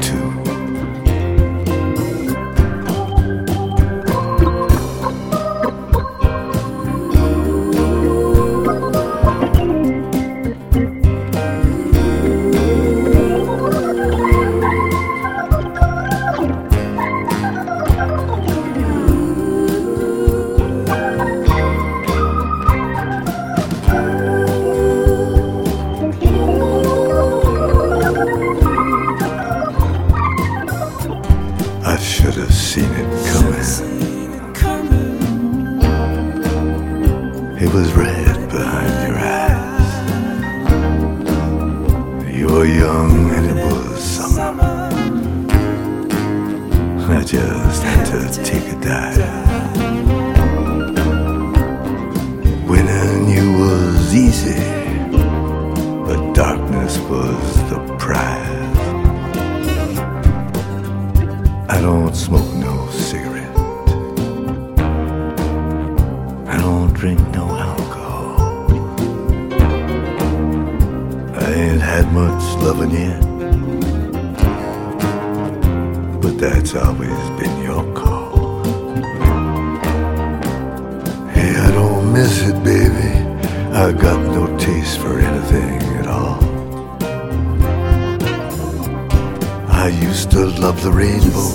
[90.28, 91.48] I to love the rainbow.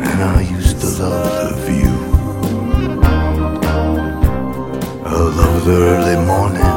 [0.00, 1.96] And I used to love the view.
[5.04, 6.72] I love the early morning.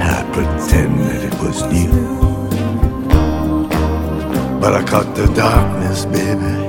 [0.00, 1.94] I'd pretend that it was new.
[4.60, 6.63] But I caught the darkness, baby.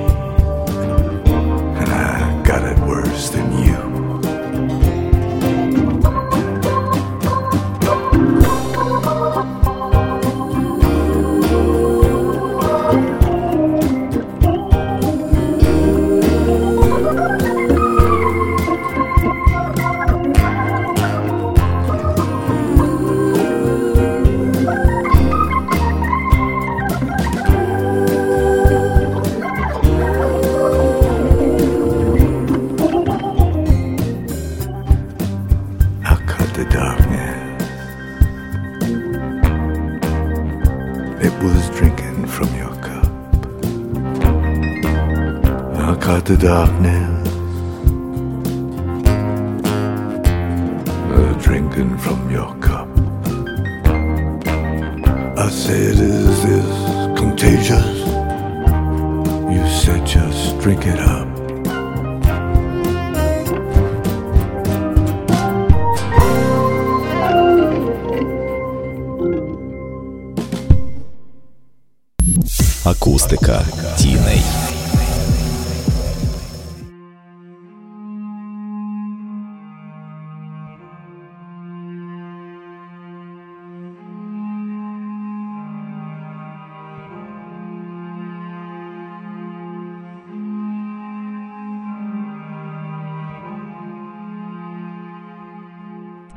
[46.46, 46.95] Darkness.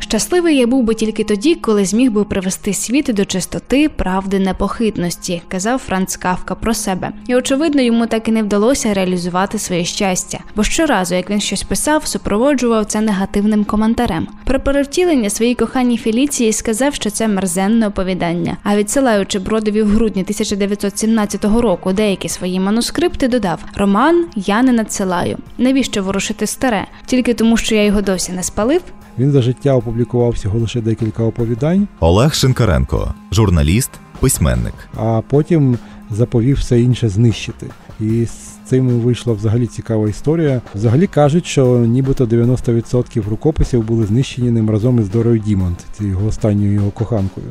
[0.09, 5.41] Щасливий я був би тільки тоді, коли зміг би привести світ до чистоти, правди, непохитності,
[5.47, 7.11] казав Франц Кавка про себе.
[7.27, 11.63] І очевидно, йому так і не вдалося реалізувати своє щастя, бо щоразу, як він щось
[11.63, 14.27] писав, супроводжував це негативним коментарем.
[14.45, 18.57] Про перевтілення своїй коханій Феліції сказав, що це мерзенне оповідання.
[18.63, 25.37] А відсилаючи Бродові в грудні 1917 року деякі свої манускрипти, додав: Роман я не надсилаю.
[25.57, 26.87] Навіщо ворушити старе?
[27.05, 28.81] Тільки тому, що я його досі не спалив.
[29.19, 34.73] Він за життя опублікував всього лише декілька оповідань, Олег Шинкаренко, журналіст, письменник.
[34.97, 35.77] а потім
[36.11, 37.67] заповів все інше знищити.
[37.99, 38.29] І з
[38.65, 40.61] цим вийшла взагалі цікава історія.
[40.75, 46.73] Взагалі кажуть, що нібито 90% рукописів були знищені ним разом із Дорою Дімонт, його останньою
[46.73, 47.47] його коханкою.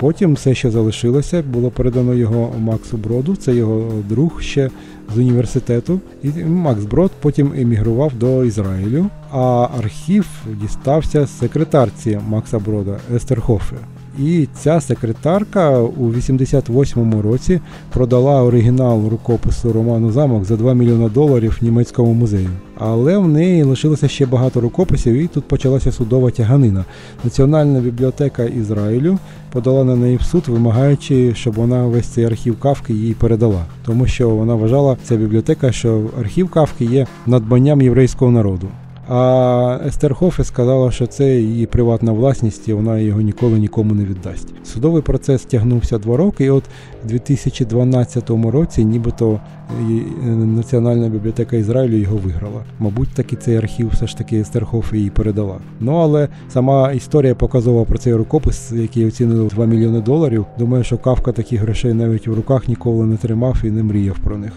[0.00, 4.70] Потім все, що залишилося, було передано його Максу Броду, це його друг ще
[5.14, 6.00] з університету.
[6.22, 10.26] І Макс Брод потім емігрував до Ізраїлю, а архів
[10.60, 13.78] дістався секретарці Макса Брода Естер Хофер.
[14.18, 17.60] І ця секретарка у 88-му році
[17.92, 22.48] продала оригінал рукопису роману Замок за 2 мільйони доларів німецькому музею.
[22.78, 26.84] Але в неї лишилося ще багато рукописів, і тут почалася судова тяганина.
[27.24, 29.18] Національна бібліотека Ізраїлю
[29.52, 34.06] подала на неї в суд, вимагаючи, щоб вона весь цей архів Кавки їй передала, тому
[34.06, 38.68] що вона вважала ця бібліотека, що архів Кавки є надбанням єврейського народу.
[39.08, 44.04] А Естер Хофе сказала, що це її приватна власність, і вона його ніколи нікому не
[44.04, 44.54] віддасть.
[44.64, 46.64] Судовий процес тягнувся два роки, і от
[47.04, 49.40] в 2012 році, нібито
[49.70, 52.64] е, Національна бібліотека Ізраїлю його виграла.
[52.78, 55.58] Мабуть, таки цей архів все ж таки Естер Хофе їй передала.
[55.80, 60.46] Ну але сама історія показова про цей рукопис, який оцінили в 2 мільйони доларів.
[60.58, 64.38] Думаю, що Кавка таких грошей навіть в руках ніколи не тримав і не мріяв про
[64.38, 64.52] них.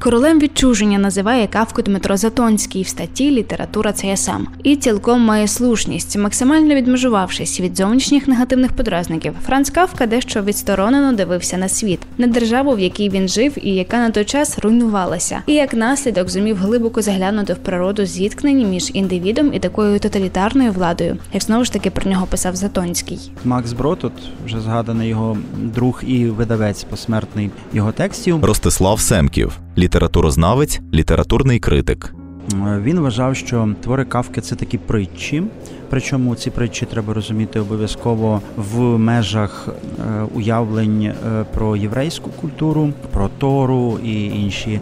[0.00, 5.48] Королем відчуження називає кавку Дмитро Затонський в статті Література це я сам і цілком має
[5.48, 9.32] слушність, максимально відмежувавшись від зовнішніх негативних подразників.
[9.46, 13.96] Франц Кавка дещо відсторонено дивився на світ, на державу, в якій він жив, і яка
[13.96, 19.54] на той час руйнувалася, і як наслідок зумів глибоко заглянути в природу зіткнень між індивідом
[19.54, 23.32] і такою тоталітарною владою, як знову ж таки про нього писав Затонський.
[23.44, 24.12] Макс Брод, от
[24.46, 28.44] вже згаданий його друг і видавець посмертний його текстів.
[28.44, 32.14] Ростислав Семків, літературознавець, літературний критик.
[32.52, 35.42] Е, Він вважав, що твори Кавки це такі притчі.
[35.90, 41.14] Причому ці притчі треба розуміти обов'язково в межах е, уявлень е,
[41.54, 44.80] про єврейську культуру, про Тору і інші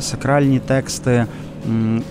[0.00, 1.26] сакральні тексти.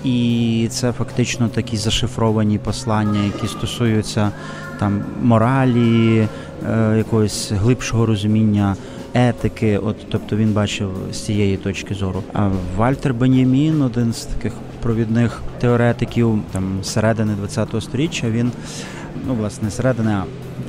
[0.04, 4.32] І це фактично такі зашифровані послання, які стосуються
[4.80, 6.28] там моралі,
[6.98, 8.76] якогось глибшого розуміння
[9.14, 9.78] етики.
[9.78, 12.24] От, тобто він бачив з цієї точки зору.
[12.34, 18.52] А Вальтер Бенямін, один з таких провідних теоретиків там середини ХХ століття, він
[19.28, 20.24] ну власне середини а,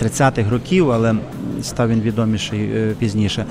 [0.05, 1.15] 30-х років, але
[1.63, 3.47] став він відоміший е, пізніше.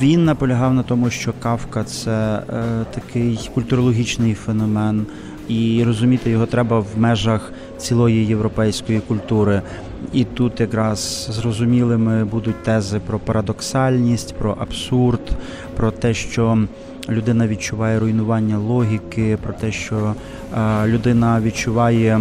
[0.00, 2.62] Він наполягав на тому, що Кавка це е,
[2.94, 5.06] такий культурологічний феномен,
[5.48, 9.62] і розуміти його треба в межах цілої європейської культури.
[10.12, 15.20] І тут якраз зрозумілими будуть тези про парадоксальність, про абсурд,
[15.76, 16.58] про те, що
[17.08, 20.14] людина відчуває руйнування логіки, про те, що
[20.58, 22.20] е, людина відчуває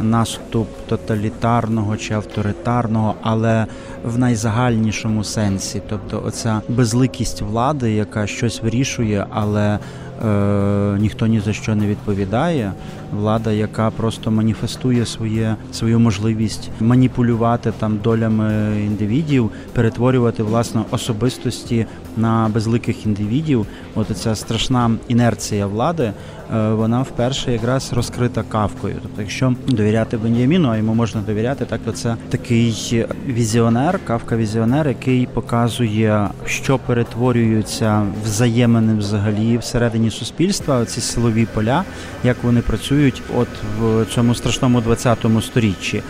[0.00, 3.66] наступ тоталітарного чи авторитарного, але
[4.04, 5.82] в найзагальнішому сенсі.
[5.88, 9.78] Тобто, оця безликість влади, яка щось вирішує, але
[10.24, 12.72] е, ніхто ні за що не відповідає.
[13.12, 21.86] Влада, яка просто маніфестує своє свою можливість маніпулювати там долями індивідів, перетворювати власне особистості
[22.16, 23.66] на безликих індивідів.
[23.94, 26.12] От ця страшна інерція влади,
[26.54, 28.96] е, вона вперше якраз розкрита кавкою.
[29.02, 34.88] Тобто, якщо довіряти Бенjamіну, а йому можна довіряти, так то це такий візіонер, кавка візіонер,
[34.88, 41.84] який показує, що перетворюються взаємини взагалі всередині суспільства, ці силові поля,
[42.24, 43.01] як вони працюють,
[43.36, 43.48] от
[43.78, 46.02] в цьому страшному 20-му сторіччі.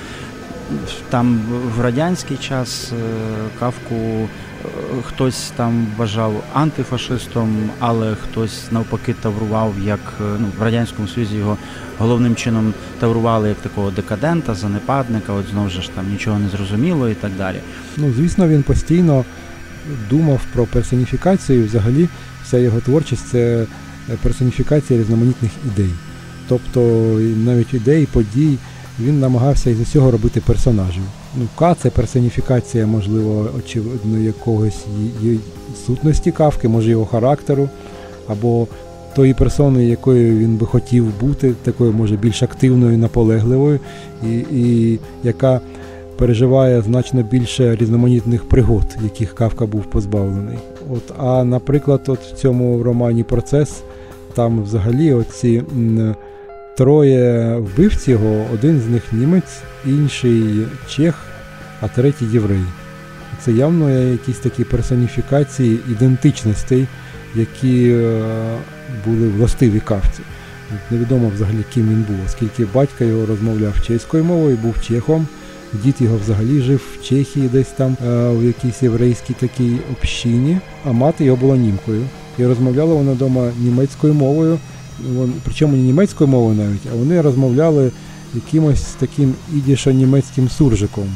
[1.10, 1.40] Там
[1.76, 2.96] в радянський час е,
[3.58, 4.28] кавку е,
[5.02, 11.58] хтось там вважав антифашистом, але хтось навпаки таврував як е, ну в радянському союзі його
[11.98, 15.32] головним чином таврували як такого декадента, занепадника.
[15.32, 17.56] От знову ж там нічого не зрозуміло і так далі.
[17.96, 19.24] Ну, звісно, він постійно
[20.10, 21.66] думав про персоніфікацію.
[21.66, 22.08] Взагалі,
[22.44, 23.66] вся його творчість це
[24.22, 25.90] персоніфікація різноманітних ідей.
[26.52, 26.80] Тобто
[27.44, 28.56] навіть ідей, подій,
[29.00, 31.02] він намагався із усього робити персонажів.
[31.38, 35.38] Ну, К це персоніфікація, можливо, очевидно, якогось ї- ї-
[35.86, 37.68] сутності кавки, може його характеру,
[38.28, 38.66] або
[39.16, 43.80] тої персони, якою він би хотів бути, такою може більш активною, наполегливою,
[44.26, 45.60] і, і яка
[46.16, 50.58] переживає значно більше різноманітних пригод, яких Кавка був позбавлений.
[50.92, 53.82] От, а наприклад, от в цьому романі Процес
[54.34, 56.14] там взагалі оці м,
[56.76, 61.14] троє вбивць його, один з них німець, інший чех,
[61.80, 62.64] а третій єврей.
[63.40, 66.86] Це явно якісь такі персоніфікації ідентичностей,
[67.34, 68.22] які е,
[69.06, 70.22] були властиві кавці.
[70.90, 75.26] Невідомо взагалі, ким він був, оскільки батько його розмовляв чеською мовою, був чехом.
[75.72, 80.92] Дід його взагалі жив в Чехії, десь там е, в якійсь єврейській такій общині, а
[80.92, 82.02] мати його була німкою.
[82.38, 84.58] І розмовляла вона вдома німецькою мовою,
[85.44, 87.90] причому не німецькою мовою навіть, а вони розмовляли
[88.34, 91.08] якимось таким ідішо-німецьким суржиком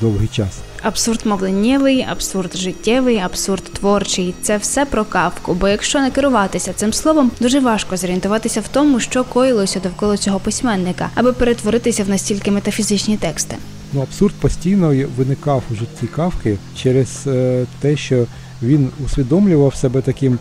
[0.00, 0.58] довгий час.
[0.82, 5.54] Абсурд мовленнєвий, абсурд життєвий, абсурд творчий це все про кавку.
[5.54, 10.40] Бо якщо не керуватися цим словом, дуже важко зорієнтуватися в тому, що коїлося довкола цього
[10.40, 13.56] письменника, аби перетворитися в настільки метафізичні тексти.
[13.92, 18.26] Ну, абсурд постійно виникав у житті Кавки через е, те, що
[18.62, 20.38] він усвідомлював себе таким,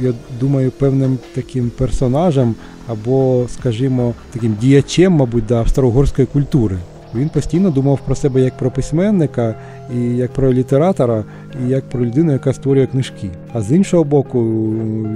[0.00, 2.54] я думаю, певним таким персонажем
[2.88, 6.76] або, скажімо, таким діячем, мабуть, да, австро-угорської культури.
[7.14, 9.54] Він постійно думав про себе як про письменника,
[9.94, 11.24] і як про літератора,
[11.64, 13.30] і як про людину, яка створює книжки.
[13.52, 14.40] А з іншого боку,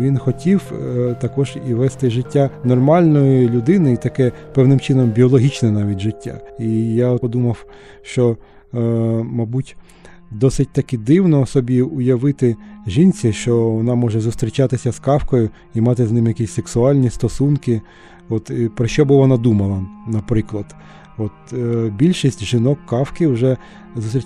[0.01, 6.01] він хотів е, також і вести життя нормальної людини, і таке певним чином біологічне навіть
[6.01, 6.41] життя.
[6.59, 7.65] І я подумав,
[8.03, 8.37] що,
[8.75, 8.79] е,
[9.25, 9.77] мабуть,
[10.31, 12.57] досить таки дивно собі уявити
[12.87, 17.83] жінці, що вона може зустрічатися з кавкою і мати з ним якісь сексуальні стосунки.
[18.29, 20.77] От про що би вона думала, наприклад.
[21.19, 23.57] От е, більшість жінок кавки вже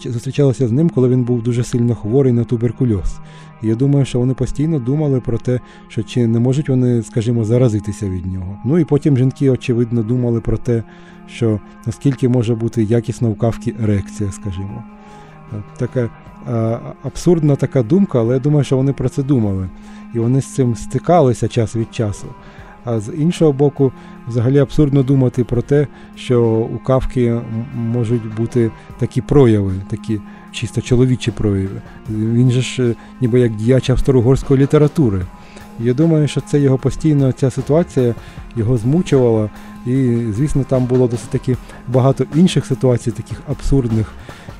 [0.04, 3.18] зустрічалися з ним, коли він був дуже сильно хворий на туберкульоз.
[3.62, 7.44] І я думаю, що вони постійно думали про те, що чи не можуть вони, скажімо,
[7.44, 8.58] заразитися від нього.
[8.64, 10.82] Ну і потім жінки, очевидно, думали про те,
[11.26, 14.84] що наскільки може бути якісна в кавки ерекція, скажімо.
[15.76, 16.10] Така
[17.02, 19.68] абсурдна така думка, але я думаю, що вони про це думали.
[20.14, 22.26] І вони з цим стикалися час від часу.
[22.84, 23.92] А з іншого боку,
[24.28, 25.86] взагалі абсурдно думати про те,
[26.16, 26.42] що
[26.74, 27.40] у кавки
[27.74, 30.20] можуть бути такі прояви, такі
[30.52, 31.80] чисто чоловічі прояви.
[32.10, 35.26] Він же ж е, ніби як діяч австро-угорської літератури.
[35.80, 38.14] Я думаю, що це його постійно ця ситуація
[38.56, 39.50] його змучувала.
[39.86, 41.56] І, звісно, там було досить таки
[41.88, 44.12] багато інших ситуацій, таких абсурдних,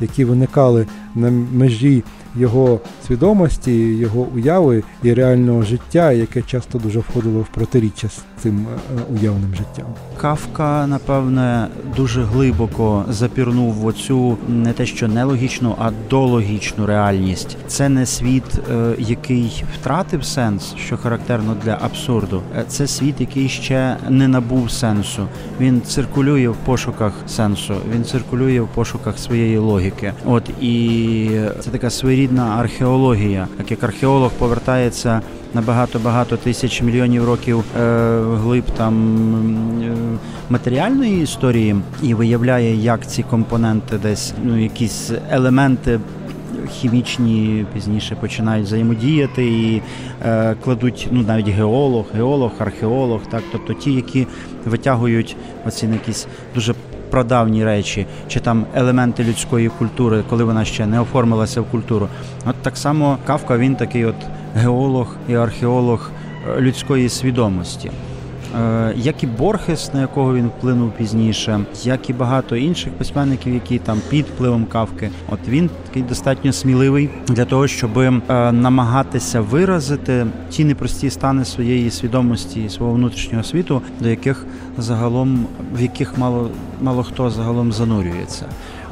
[0.02, 2.04] які виникали на межі
[2.36, 8.66] його свідомості, його уяви і реального життя, яке часто дуже входило в протиріччя з цим
[8.66, 9.86] е, уявним життям.
[10.20, 11.66] Кавка, напевне,
[11.96, 17.56] дуже глибоко запірнув в оцю не те, що нелогічну, а дологічну реальність.
[17.66, 22.42] Це не світ, е, який втратив сенс, що характерно для абсурду.
[22.56, 25.26] Е, це світ, який ще не набув сенсу.
[25.60, 27.74] Він циркулює в пошуках сенсу.
[27.94, 30.12] Він циркулює в пошуках своєї логіки.
[30.24, 31.30] От і
[31.60, 35.20] це така своєрідна археологія, так як археолог повертається
[35.54, 39.26] на багато-багато тисяч мільйонів років е, глиб там
[39.82, 39.96] е,
[40.50, 46.00] матеріальної історії і виявляє, як ці компоненти десь ну якісь елементи.
[46.70, 49.82] Хімічні пізніше починають взаємодіяти і
[50.24, 54.26] е, кладуть ну навіть геолог, геолог, археолог, так тобто ті, які
[54.64, 56.74] витягують оці якісь дуже
[57.12, 62.08] прадавні речі, чи там елементи людської культури, коли вона ще не оформилася в культуру.
[62.46, 64.14] От так само Кавка він такий от
[64.54, 66.10] геолог і археолог
[66.56, 67.90] е, людської свідомості.
[68.60, 73.78] Е, як і Борхес, на якого він вплинув пізніше, як і багато інших письменників, які
[73.78, 78.10] там під впливом кавки, от він такий достатньо сміливий для того, щоб е,
[78.52, 84.46] намагатися виразити ті непрості стани своєї свідомості, свого внутрішнього світу, до яких
[84.78, 86.50] загалом в яких мало
[86.82, 88.46] мало хто загалом занурюється.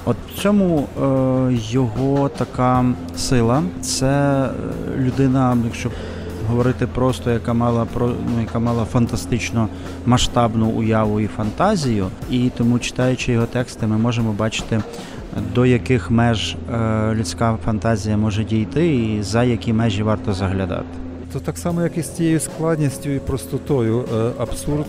[0.05, 2.85] От в цьому е, його така
[3.17, 3.63] сила.
[3.81, 4.45] Це
[4.99, 5.91] людина, якщо
[6.49, 9.69] говорити просто, яка мала ну, яка мала фантастично
[10.07, 14.83] масштабну уяву і фантазію, і тому, читаючи його тексти, ми можемо бачити.
[15.55, 20.85] До яких меж е, людська фантазія може дійти, і за які межі варто заглядати,
[21.33, 24.87] то так само, як і з тією складністю і простотою, е, абсурд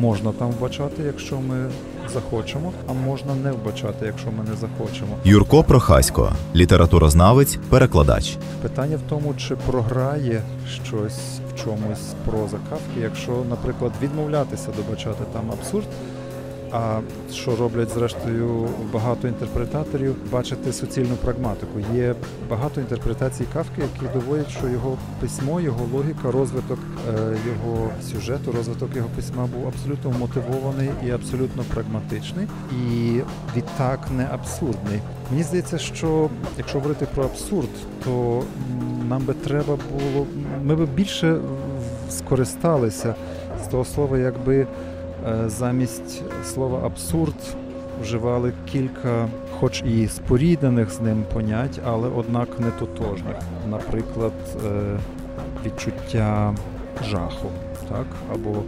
[0.00, 1.66] можна там вбачати, якщо ми
[2.10, 5.16] захочемо, а можна не вбачати, якщо ми не захочемо.
[5.24, 8.36] Юрко Прохасько, літературознавець, перекладач.
[8.62, 10.42] Питання в тому, чи програє
[10.84, 11.20] щось
[11.52, 15.86] в чомусь проза Кавки, якщо, наприклад, відмовлятися добачати там абсурд.
[16.72, 17.00] А
[17.32, 21.80] що роблять зрештою багато інтерпретаторів, бачити суцільну прагматику.
[21.94, 22.14] Є
[22.50, 28.96] багато інтерпретацій кавки, які доводять, що його письмо, його логіка, розвиток е, його сюжету, розвиток
[28.96, 33.20] його письма був абсолютно мотивований і абсолютно прагматичний, і
[33.56, 35.00] відтак не абсурдний.
[35.30, 37.68] Мені здається, що якщо говорити про абсурд,
[38.04, 38.42] то
[39.08, 40.26] нам би треба було,
[40.62, 41.40] ми би більше
[42.10, 43.14] скористалися
[43.64, 44.66] з того слова, якби.
[45.26, 47.34] Е, замість слова абсурд
[48.02, 49.28] вживали кілька,
[49.60, 53.36] хоч і споріднених з ним понять, але однак не тотожних.
[53.70, 54.32] Наприклад,
[54.66, 54.98] е,
[55.66, 56.54] відчуття
[57.10, 57.48] жаху,
[57.88, 58.06] так?
[58.34, 58.62] або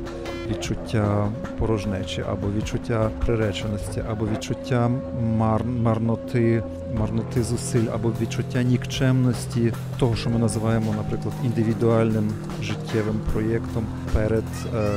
[0.50, 1.28] відчуття
[1.58, 4.90] порожнечі, або відчуття приреченості, або відчуття
[5.36, 5.64] мар...
[5.64, 6.62] марноти,
[6.98, 12.30] марноти зусиль, або відчуття нікчемності того, що ми називаємо, наприклад, індивідуальним
[12.62, 14.44] життєвим проєктом перед.
[14.74, 14.90] Е,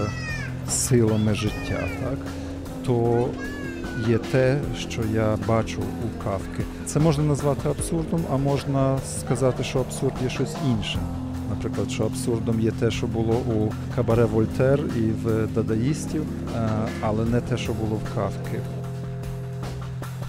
[0.70, 2.18] силами життя, так?
[2.86, 3.28] то
[4.08, 6.64] є те, що я бачу у кавки.
[6.86, 11.00] Це можна назвати абсурдом, а можна сказати, що абсурд є щось інше.
[11.50, 16.24] Наприклад, що абсурдом є те, що було у Кабаре Вольтер і в дадаїстів,
[17.02, 18.60] але не те, що було в кавки.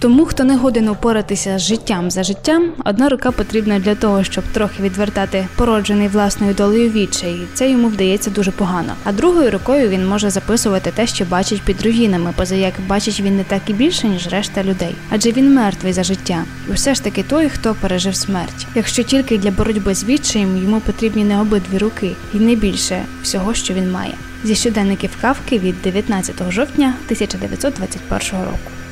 [0.05, 4.44] Тому, хто не годен упоратися з життям за життям, одна рука потрібна для того, щоб
[4.52, 7.40] трохи відвертати породжений власною долею відчай.
[7.55, 8.92] Це йому вдається дуже погано.
[9.05, 13.36] А другою рукою він може записувати те, що бачить під руїнами, поза як бачить він
[13.36, 14.94] не так і більше, ніж решта людей.
[15.11, 16.44] Адже він мертвий за життя.
[16.70, 18.66] І все ж таки той, хто пережив смерть.
[18.74, 23.55] Якщо тільки для боротьби з відчаєм йому потрібні не обидві руки, і не більше всього,
[23.55, 24.14] що він має.
[24.44, 28.84] Зі щоденників Кавки від 19 жовтня 1921 року.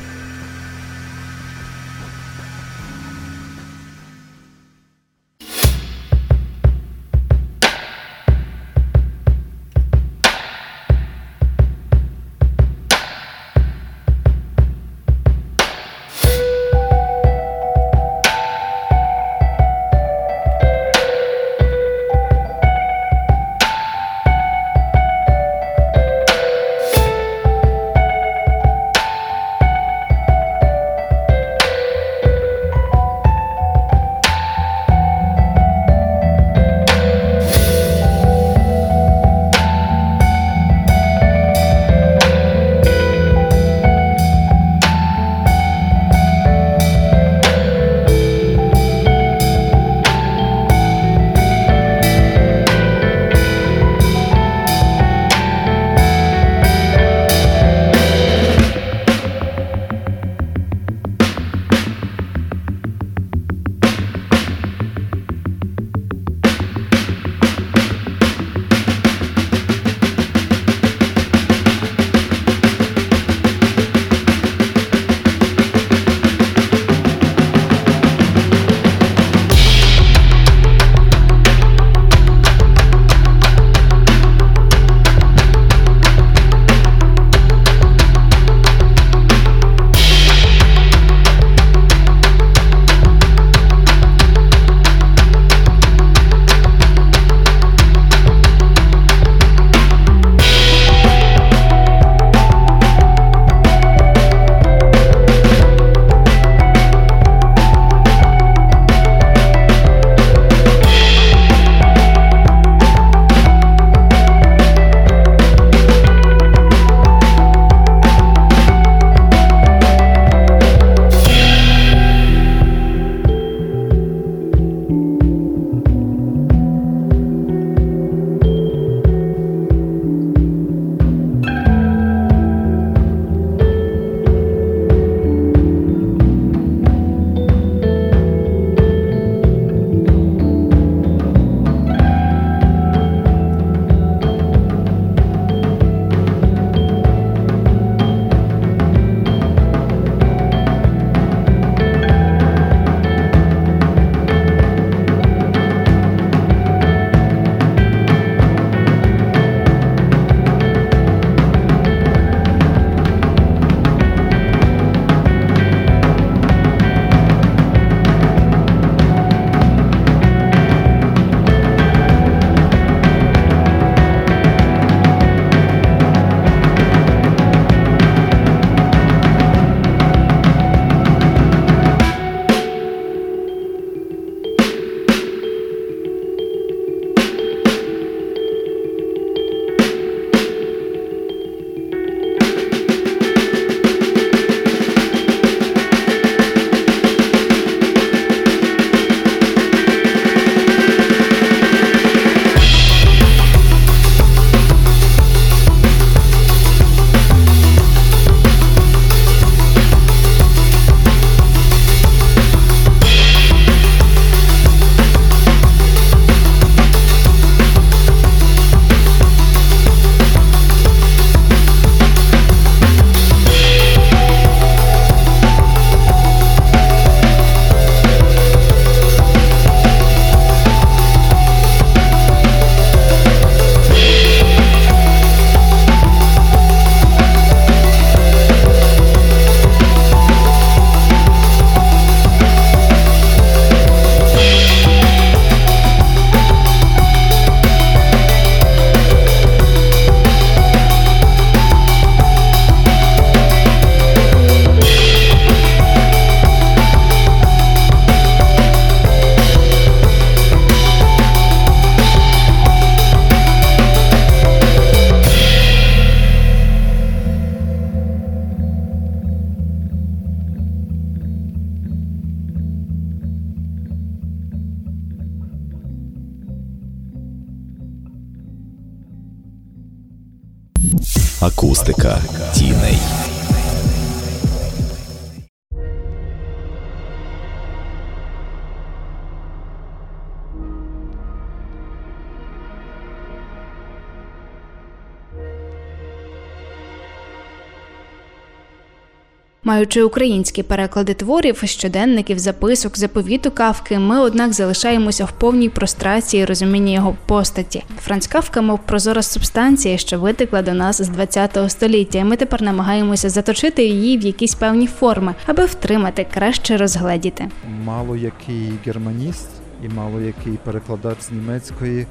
[299.72, 306.92] Маючи українські переклади творів, щоденників, записок, заповіту Кавки, ми, однак, залишаємося в повній прострації розуміння
[306.92, 307.84] його постаті.
[307.98, 312.62] Франц Кавка, мов прозора субстанція, що витекла до нас з ХХ століття, і ми тепер
[312.62, 317.48] намагаємося заточити її в якісь певні форми, аби втримати, краще розгледіти.
[317.84, 319.48] Мало який германіст
[319.84, 322.06] і мало який перекладач з німецької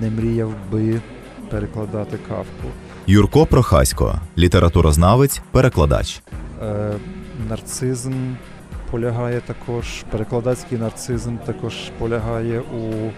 [0.00, 1.00] не мріяв би
[1.50, 2.68] перекладати кавку.
[3.06, 6.22] Юрко Прохасько, літературознавець, перекладач.
[6.62, 6.92] Е,
[7.48, 8.12] нарцизм
[8.90, 13.10] полягає також, перекладацький нарцизм також полягає у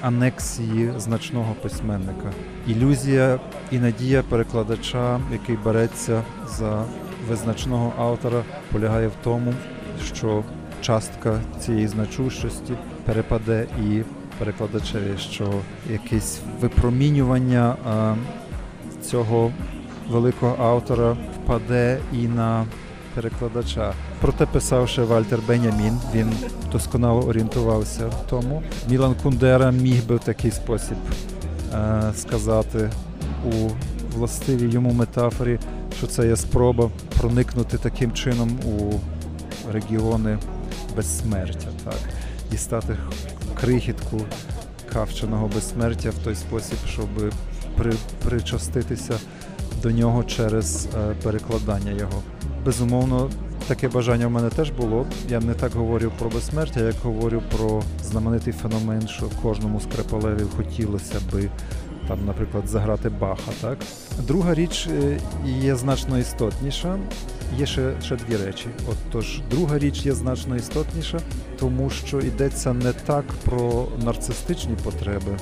[0.00, 2.32] анексії значного письменника.
[2.66, 6.84] Ілюзія і надія перекладача, який береться за
[7.28, 9.54] визначного автора, полягає в тому,
[10.14, 10.44] що
[10.80, 12.72] частка цієї значущості
[13.04, 14.02] перепаде і
[14.38, 15.52] перекладачеві, що
[15.90, 17.76] якесь випромінювання
[19.02, 19.52] цього
[20.10, 22.66] великого автора впаде і на
[23.14, 23.92] перекладача.
[24.20, 26.32] Проте писав ще Вальтер Бенямін, він
[26.72, 28.62] досконало орієнтувався в тому.
[28.88, 30.96] Мілан Кундера міг би в такий спосіб
[31.74, 32.90] е, сказати
[33.44, 33.70] у
[34.16, 35.58] властивій йому метафорі,
[35.98, 36.90] що це є спроба
[37.20, 38.92] проникнути таким чином у
[39.72, 40.38] регіони
[40.96, 41.98] безсмертя, так,
[42.50, 42.96] дістати
[43.60, 44.20] крихітку
[44.92, 47.08] кавченого безсмертя в той спосіб, щоб
[47.76, 47.92] при,
[48.24, 49.14] причаститися
[49.84, 52.22] до нього через е, перекладання його.
[52.64, 53.30] Безумовно,
[53.66, 55.06] таке бажання в мене теж було.
[55.28, 61.14] Я не так говорю про безсмертя, як говорю про знаменитий феномен, що кожному скрипалеві хотілося
[61.32, 61.50] би
[62.08, 63.52] там, наприклад, заграти Баха.
[63.60, 63.78] Так?
[64.26, 66.98] Друга річ е, є значно істотніша.
[67.58, 68.66] Є ще, ще дві речі.
[68.90, 71.20] От, тож, друга річ є значно істотніша,
[71.60, 75.36] тому що йдеться не так про нарцистичні потреби,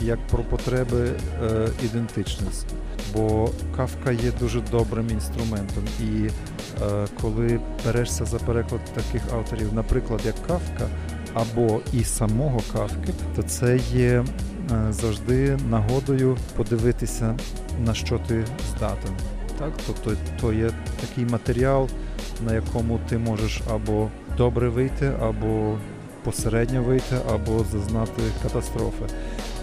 [0.00, 1.10] як про потреби
[1.42, 2.74] е, ідентичності.
[3.14, 5.84] Бо кавка є дуже добрим інструментом.
[6.00, 10.88] І е, коли берешся за переклад таких авторів, наприклад, як Кавка,
[11.34, 14.24] або і самого Кавки, то це є
[14.72, 17.36] е, завжди нагодою подивитися,
[17.84, 18.44] на що ти
[18.76, 19.12] здатен.
[19.58, 19.72] Так?
[19.86, 21.88] Тобто то є такий матеріал,
[22.46, 25.78] на якому ти можеш або добре вийти, або
[26.24, 29.04] посередньо вийти, або зазнати катастрофи.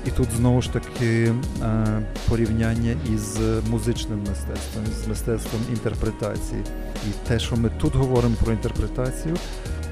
[0.06, 3.38] І тут знову ж таки е, порівняння із
[3.70, 6.62] музичним мистецтвом, з мистецтвом інтерпретації.
[7.10, 9.36] І те, що ми тут говоримо про інтерпретацію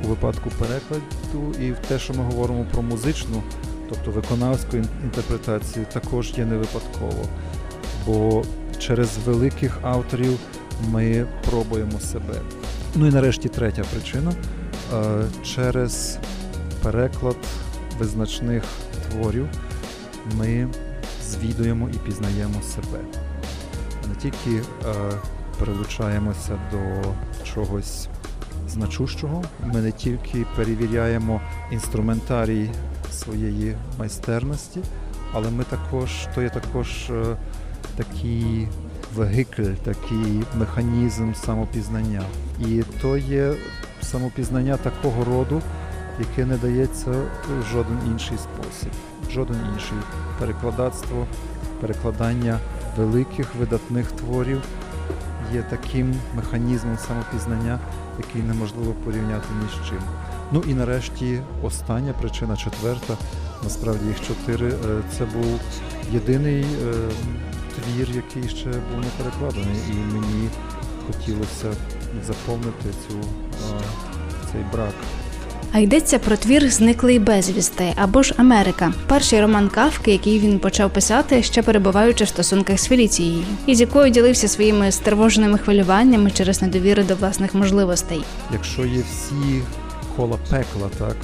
[0.04, 3.44] у випадку перекладу, і те, що ми говоримо про музичну,
[3.90, 7.26] тобто виконавську інтерпретацію, також є не випадково.
[8.06, 8.44] Бо
[8.80, 10.40] через великих авторів
[10.90, 12.42] ми пробуємо себе.
[12.96, 14.34] Ну і нарешті третя причина
[14.94, 16.18] е, через
[16.84, 17.38] переклад
[18.00, 18.64] визначних
[19.10, 19.48] творів
[20.36, 20.68] ми
[21.24, 23.00] звідуємо і пізнаємо себе.
[24.10, 24.94] Не тільки е,
[25.60, 27.14] прилучаємося до
[27.44, 28.08] чогось
[28.70, 32.70] значущого, ми не тільки перевіряємо інструментарій
[33.12, 34.80] своєї майстерності,
[35.34, 37.38] але ми також, то є також е,
[37.96, 38.68] такий
[39.16, 42.24] вегикль, такий механізм самопізнання.
[42.60, 43.54] І то є
[44.02, 45.62] самопізнання такого роду,
[46.20, 48.92] яке не дається в жоден інший спосіб,
[49.32, 49.98] жоден інший
[50.40, 51.26] перекладацтво,
[51.82, 52.60] перекладання
[52.98, 54.62] великих видатних творів
[55.54, 57.80] є таким механізмом самопізнання,
[58.18, 60.00] який неможливо порівняти ні з чим.
[60.52, 63.18] Ну і нарешті остання причина, четверта,
[63.64, 64.68] насправді їх чотири.
[64.68, 65.60] е, Це був
[66.12, 66.94] єдиний е,
[67.76, 70.50] твір, який ще був не перекладений, і мені
[71.08, 71.72] хотілося
[72.28, 73.82] заповнити цю, е,
[74.52, 74.94] цей брак.
[75.72, 80.94] А йдеться про твір Зниклий безвісти або ж Америка, перший роман Кавки, який він почав
[80.94, 87.04] писати, ще перебуваючи в стосунках з Феліцією, з якою ділився своїми стривоженими хвилюваннями через недовіри
[87.04, 88.22] до власних можливостей.
[88.54, 89.62] Якщо є всі
[90.16, 91.16] кола пекла, так,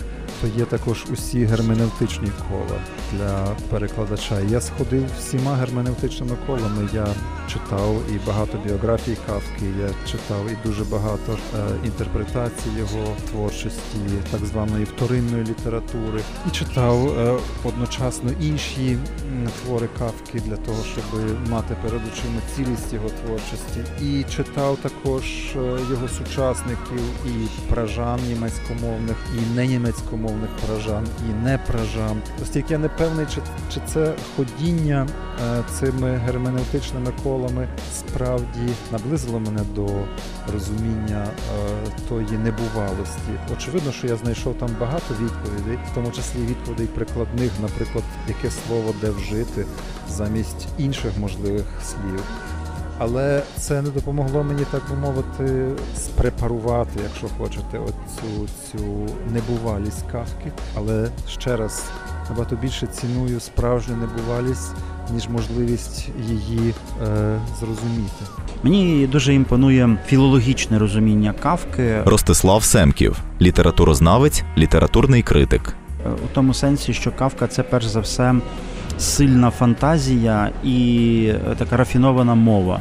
[0.44, 2.80] то є також усі герменевтичні кола
[3.12, 4.40] для перекладача.
[4.40, 6.90] Я сходив всіма герменевтичними колами.
[6.94, 7.08] Я
[7.54, 14.00] читав і багато біографій Кавки, я читав і дуже багато е, інтерпретацій його творчості,
[14.32, 18.98] так званої вторинної літератури, і читав е, одночасно інші
[19.64, 23.80] твори Кавки для того, щоб мати перед очима цілість його творчості.
[24.02, 25.24] І читав також
[25.56, 25.60] е,
[25.92, 32.22] його сучасників і пражан німецькомовних, і не німецькомовних умовних пражан і не пражан.
[32.42, 33.42] Оскільки я не певний, чи,
[33.74, 35.08] чи це ходіння
[35.42, 39.88] е, цими герменевтичними колами справді наблизило мене до
[40.54, 43.32] розуміння е, тої небувалості.
[43.54, 48.94] Очевидно, що я знайшов там багато відповідей, в тому числі відповідей прикладних, наприклад, яке слово
[49.02, 49.66] де вжити
[50.10, 52.24] замість інших можливих слів.
[52.98, 55.68] Але це не допомогло мені, так би мовити,
[55.98, 58.78] спрепарувати, якщо хочете, оцю цю
[59.34, 60.52] небувалість кавки.
[60.78, 61.84] Але ще раз
[62.30, 64.72] набагато більше ціную справжню небувалість,
[65.14, 66.74] ніж можливість її
[67.04, 68.26] е, зрозуміти.
[68.64, 75.76] Мені дуже імпонує філологічне розуміння кавки Ростислав Семків, літературознавець, літературний критик.
[76.06, 78.36] е, у тому сенсі, що кавка це перш за все
[78.98, 82.80] сильна фантазія і е, така рафінована мова.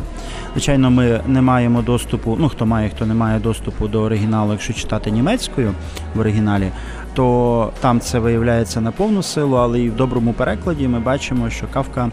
[0.53, 2.37] Звичайно, ми не маємо доступу.
[2.41, 5.75] Ну хто має, хто не має доступу до оригіналу, якщо читати німецькою
[6.15, 6.69] в оригіналі,
[7.15, 11.67] то там це виявляється на повну силу, але і в доброму перекладі ми бачимо, що
[11.67, 12.11] кавка.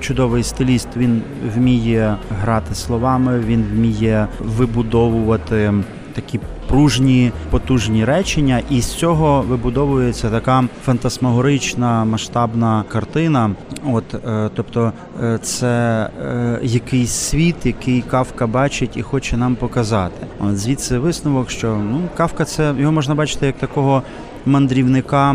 [0.00, 1.22] Чудовий стиліст, він
[1.56, 5.74] вміє грати словами, він вміє вибудовувати
[6.14, 13.50] такі пружні, потужні речення, і з цього вибудовується така фантасмагорична масштабна картина.
[13.86, 14.92] От, е, тобто,
[15.22, 20.26] е, це е, якийсь світ, який Кафка бачить і хоче нам показати.
[20.40, 24.02] От звідси висновок, що ну Кафка, це його можна бачити як такого.
[24.46, 25.32] Мандрівника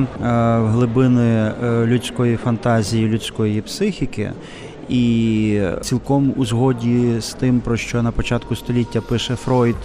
[0.60, 1.52] в глибини
[1.86, 4.32] людської фантазії, людської психіки,
[4.90, 9.76] і цілком у згоді з тим, про що на початку століття пише Фройд.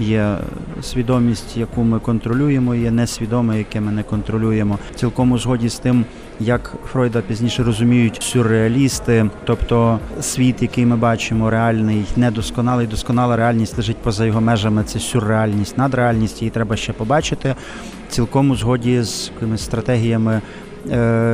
[0.00, 0.36] Є
[0.82, 4.78] свідомість, яку ми контролюємо, є несвідоме, яке ми не контролюємо.
[4.94, 6.04] Цілком у згоді з тим,
[6.40, 13.96] як Фройда пізніше розуміють сюрреалісти, тобто світ, який ми бачимо, реальний, недосконалий, досконала реальність лежить
[13.96, 14.84] поза його межами.
[14.84, 17.54] Це сюрреальність, надреальність, її треба ще побачити.
[18.08, 20.40] Цілком у згоді з якимись стратегіями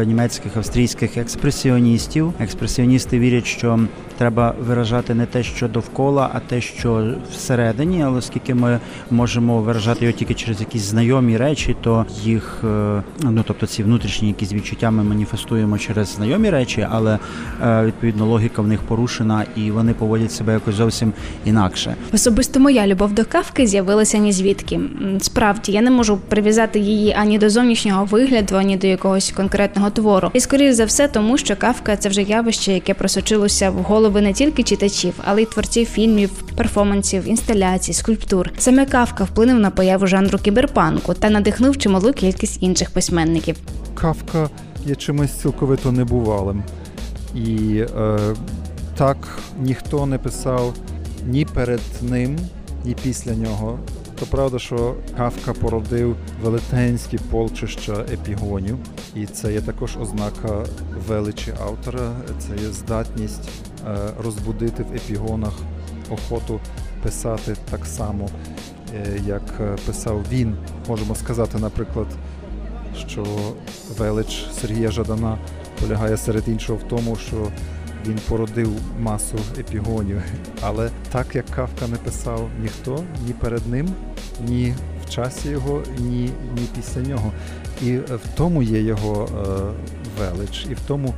[0.07, 2.32] німецьких австрійських експресіоністів.
[2.40, 3.80] Експресіоністи вірять, що
[4.18, 8.03] треба виражати не те, що довкола, а те, що всередині.
[8.03, 8.80] Але оскільки ми
[9.11, 14.28] можемо виражати його тільки через якісь знайомі речі, то їх е, ну тобто ці внутрішні
[14.28, 17.18] якісь відчуття ми маніфестуємо через знайомі речі, але
[17.62, 21.12] е, відповідно логіка в них порушена і вони поводять себе якось зовсім
[21.44, 21.94] інакше.
[22.12, 24.80] Особисто моя любов до кавки з'явилася ні звідки.
[25.20, 30.30] Справді, я не можу прив'язати її ані до зовнішнього вигляду, ані до якогось конкретного твору.
[30.34, 34.32] І скоріш за все, тому що кавка це вже явище, яке просочилося в голови не
[34.32, 38.51] тільки читачів, але й творців фільмів, перформансів, інсталяцій, скульптур.
[38.59, 43.57] Саме кавка вплинув на появу жанру кіберпанку та надихнув чималу кількість інших письменників.
[43.95, 44.51] Кавка
[44.86, 46.62] є чимось цілковито небувалим.
[47.34, 48.18] І е,
[48.97, 49.16] так
[49.61, 50.74] ніхто не писав
[51.26, 52.39] ні перед ним,
[52.84, 53.78] ні після нього.
[54.20, 58.78] То правда, що Кавка породив велетенські полчища епігонів,
[59.14, 60.64] і це є також ознака
[61.08, 62.12] величі автора.
[62.38, 63.48] Це є здатність
[63.86, 65.52] е, розбудити в епігонах
[66.10, 66.60] охоту
[67.02, 68.28] писати так само,
[68.94, 70.56] е, як е, писав він.
[70.88, 72.06] Можемо сказати, наприклад,
[73.08, 73.24] що
[73.98, 75.38] велич Сергія Жадана
[75.80, 77.36] полягає серед іншого в тому, що
[78.07, 78.70] він породив
[79.01, 80.22] масу епігонів.
[80.61, 83.88] Але так як Кавка не писав ніхто ні перед ним,
[84.49, 84.74] ні
[85.07, 87.32] в часі його, ні, ні після нього.
[87.82, 89.61] І е, в тому є його е,
[90.18, 91.14] велич, і в тому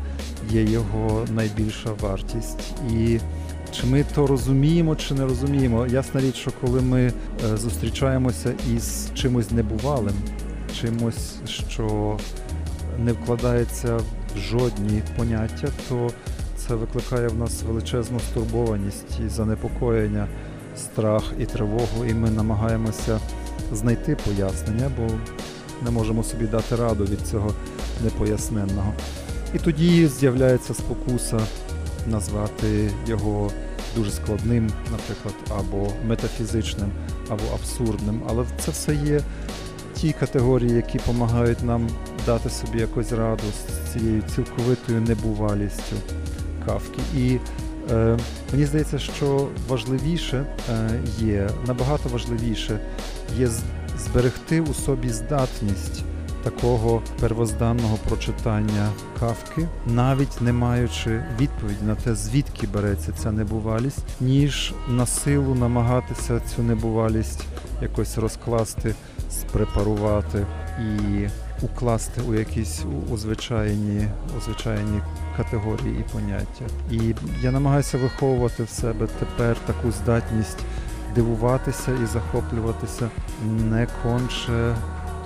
[0.51, 2.75] є його найбільша вартість.
[2.93, 3.19] І
[3.73, 5.87] чи ми то розуміємо, чи не розуміємо?
[5.87, 10.15] Ясна річ, що коли ми е, зустрічаємося із чимось небувалим,
[10.81, 12.17] чимось, що
[12.99, 16.11] не вкладається в жодні поняття, то
[16.71, 20.29] це викликає в нас величезну стурбованість і занепокоєння,
[20.77, 23.21] страх і тривогу, і ми намагаємося
[23.73, 25.07] знайти пояснення, бо
[25.85, 27.55] не можемо собі дати раду від цього
[28.05, 28.93] непоясненного.
[29.55, 31.41] І тоді з'являється спокуса
[32.07, 33.51] назвати його
[33.97, 36.91] дуже складним, наприклад, або метафізичним,
[37.29, 38.23] або абсурдним.
[38.29, 39.21] Але це все є
[39.95, 41.89] ті категорії, які допомагають нам
[42.27, 45.97] дати собі якось раду з цією цілковитою небувалістю
[46.67, 47.01] кавки.
[47.17, 47.39] І
[47.91, 48.19] е,
[48.53, 52.81] мені здається, що важливіше е, є, набагато важливіше
[53.39, 53.49] є
[53.99, 56.05] зберегти у собі здатність
[56.43, 58.91] такого первозданного прочитання
[59.21, 66.41] кавки, навіть не маючи відповіді на те, звідки береться ця небувалість, ніж на силу намагатися
[66.41, 67.45] цю небувалість
[67.83, 68.95] якось розкласти,
[69.31, 70.47] спрепарувати
[70.79, 71.29] і
[71.63, 73.17] укласти у якісь у- у
[74.41, 75.01] звичайні,
[75.37, 76.65] категорії і поняття.
[76.91, 80.59] І я намагаюся виховувати в себе тепер таку здатність
[81.15, 83.09] дивуватися і захоплюватися
[83.71, 84.75] не конче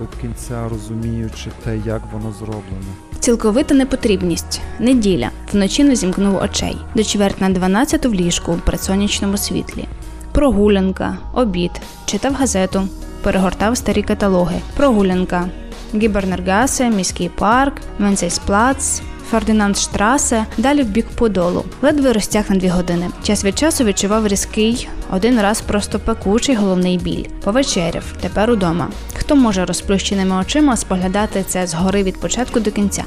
[0.00, 2.92] до кінця розуміючи те, як воно зроблено.
[3.20, 4.60] Цілковита непотрібність.
[4.78, 5.30] Неділя.
[5.52, 6.76] Вночі не зімкнув очей.
[6.94, 9.84] До чверть на 12 в ліжку при сонячному світлі.
[10.32, 11.70] Прогулянка, обід,
[12.06, 12.88] читав газету,
[13.22, 14.56] перегортав старі каталоги.
[14.76, 15.48] Прогулянка.
[15.94, 21.64] Гібернергасе, міський парк, Венцейсплац, Фердинандштрасе, далі в бік Подолу.
[21.82, 23.10] Ледве розтяг на дві години.
[23.22, 27.24] Час від часу відчував різкий, один раз просто пекучий головний біль.
[27.44, 28.88] Повечеряв, тепер удома.
[29.16, 33.04] Хто може розплющеними очима споглядати це згори від початку до кінця?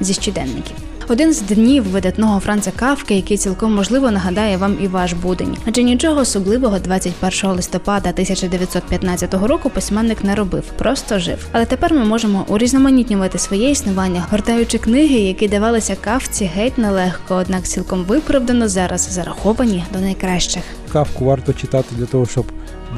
[0.00, 0.76] Зі щоденників.
[1.10, 5.56] Один з днів видатного Франца Кавки, який цілком можливо нагадає вам і ваш будень.
[5.66, 11.46] Адже нічого особливого 21 листопада 1915 року письменник не робив, просто жив.
[11.52, 17.62] Але тепер ми можемо урізноманітнювати своє існування, гортаючи книги, які давалися кавці геть нелегко, однак
[17.62, 20.62] цілком виправдано зараз зараховані до найкращих.
[20.92, 22.44] Кавку варто читати для того, щоб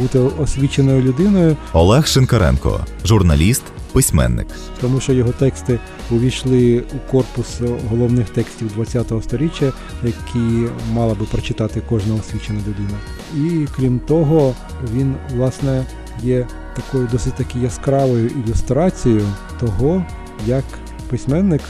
[0.01, 3.63] бути освіченою людиною, Олег Шинкаренко, журналіст,
[3.93, 4.47] письменник.
[4.81, 5.79] тому що його тексти
[6.11, 9.73] увійшли у корпус головних текстів ХХ століття,
[10.03, 12.99] які мала би прочитати кожна освічена людина.
[13.37, 14.55] І крім того,
[14.95, 15.85] він власне
[16.23, 19.27] є такою досить таки яскравою ілюстрацією
[19.61, 20.07] того,
[20.47, 20.65] як
[21.09, 21.61] письменник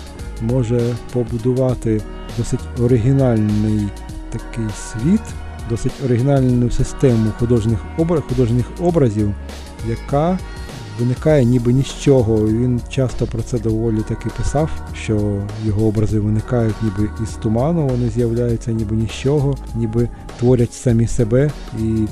[0.41, 0.81] може
[1.13, 2.03] побудувати
[2.39, 3.89] досить оригінальний
[4.31, 5.21] такий світ,
[5.71, 9.35] досить оригінальну систему художніх обра- художніх образів,
[9.89, 10.39] яка
[11.03, 12.47] виникає ніби ні з чого.
[12.47, 18.09] Він часто про це доволі таки писав, що його образи виникають ніби із туману, вони
[18.09, 21.51] з'являються ніби ні з чого, ніби творять самі себе.
[21.79, 22.07] І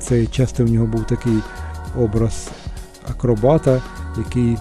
[0.00, 1.38] це часто в нього був такий
[1.98, 2.48] образ
[3.10, 3.82] акробата,
[4.18, 4.56] який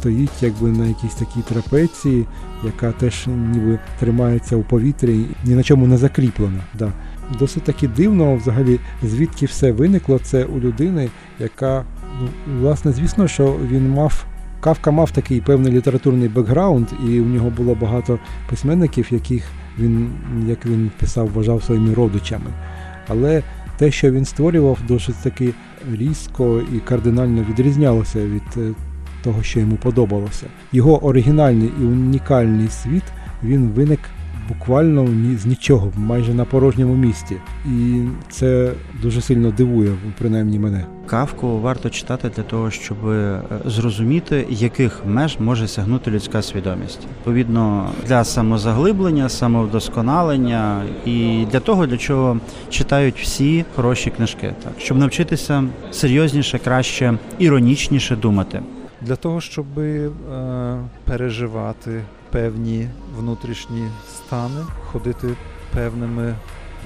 [0.00, 2.26] стоїть якби на якійсь такій трапеції,
[2.64, 6.64] яка теж ніби тримається у повітрі, ні на чому не закріплена.
[6.78, 6.92] Да.
[7.38, 10.18] Досить таки дивно, взагалі, звідки все виникло.
[10.22, 11.84] Це у людини, яка,
[12.20, 12.28] ну,
[12.60, 14.24] власне, звісно, що він мав.
[14.60, 19.44] Кавка мав такий певний літературний бекграунд, і у нього було багато письменників, яких
[19.78, 20.10] він,
[20.46, 22.50] як він писав, вважав своїми родичами.
[23.08, 23.42] Але
[23.76, 25.52] те, що він створював, досить таки
[25.92, 28.72] різко і кардинально відрізнялося від е,
[29.22, 30.46] того, що йому подобалося.
[30.72, 33.04] Його оригінальний і унікальний світ
[33.42, 34.00] він виник
[34.58, 37.36] буквально ні- з нічого, майже на порожньому місці.
[37.66, 38.72] І це
[39.02, 40.84] дуже сильно дивує, принаймні мене.
[41.06, 47.00] Кавку варто читати для того, щоб е, зрозуміти, яких меж може сягнути людська свідомість.
[47.18, 52.36] Відповідно, для самозаглиблення, самовдосконалення і для того, для чого
[52.70, 58.62] читають всі хороші книжки, так щоб навчитися серйозніше, краще, іронічніше думати.
[59.02, 60.10] Для того, щоб е,
[61.04, 62.00] переживати
[62.30, 65.28] певні внутрішні стани, ходити
[65.74, 66.34] певними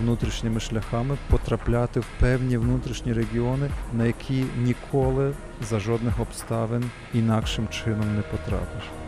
[0.01, 5.33] внутрішніми шляхами, потрапляти в певні внутрішні регіони, на які ніколи
[5.69, 9.04] за жодних обставин інакшим чином не потрапиш.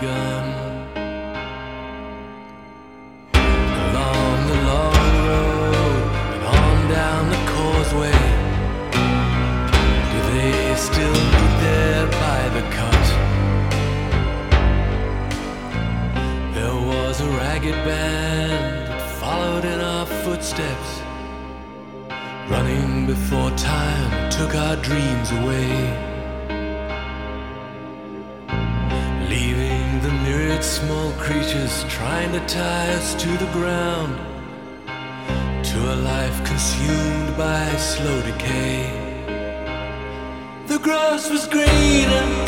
[0.00, 0.67] Begun.
[32.18, 34.16] Trying to tie us to the ground.
[35.64, 38.90] To a life consumed by slow decay.
[40.66, 42.47] The grass was greener.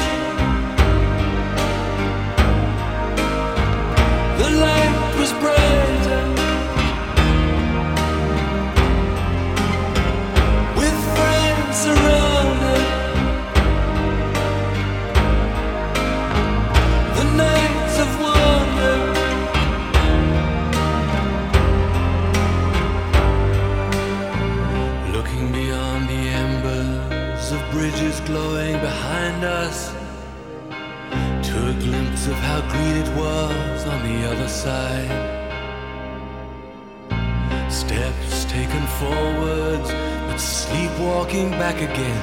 [41.31, 42.23] Sleepwalking back again.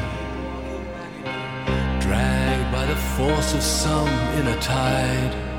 [2.01, 5.57] Dragged by the force of some inner tide.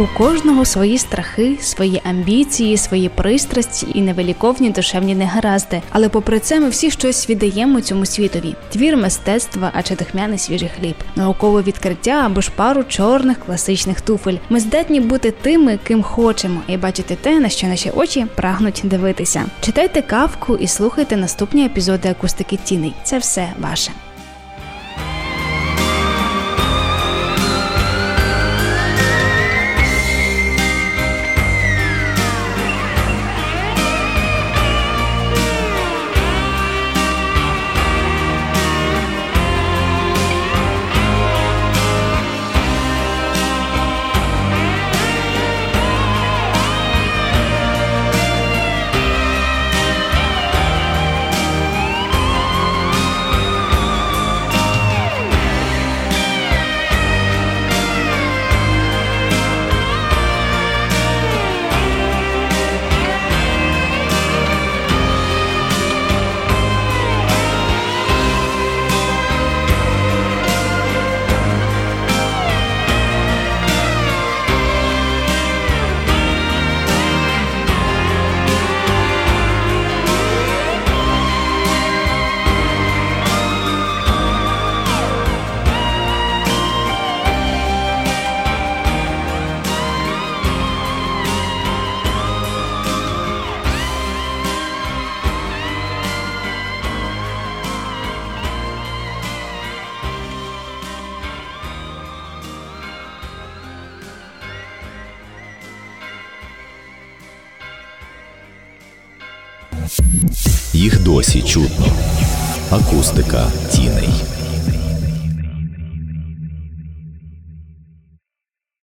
[0.00, 5.82] У кожного свої страхи, свої амбіції, свої пристрасті і невеликовні душевні негаразди.
[5.90, 10.70] Але попри це, ми всі щось віддаємо цьому світові: твір мистецтва, а чи дихмяний свіжий
[10.80, 14.36] хліб, наукове відкриття або ж пару чорних класичних туфель.
[14.48, 19.44] Ми здатні бути тими, ким хочемо, і бачити те, на що наші очі прагнуть дивитися.
[19.60, 22.92] Читайте кавку і слухайте наступні епізоди акустики тіней.
[23.04, 23.90] Це все ваше.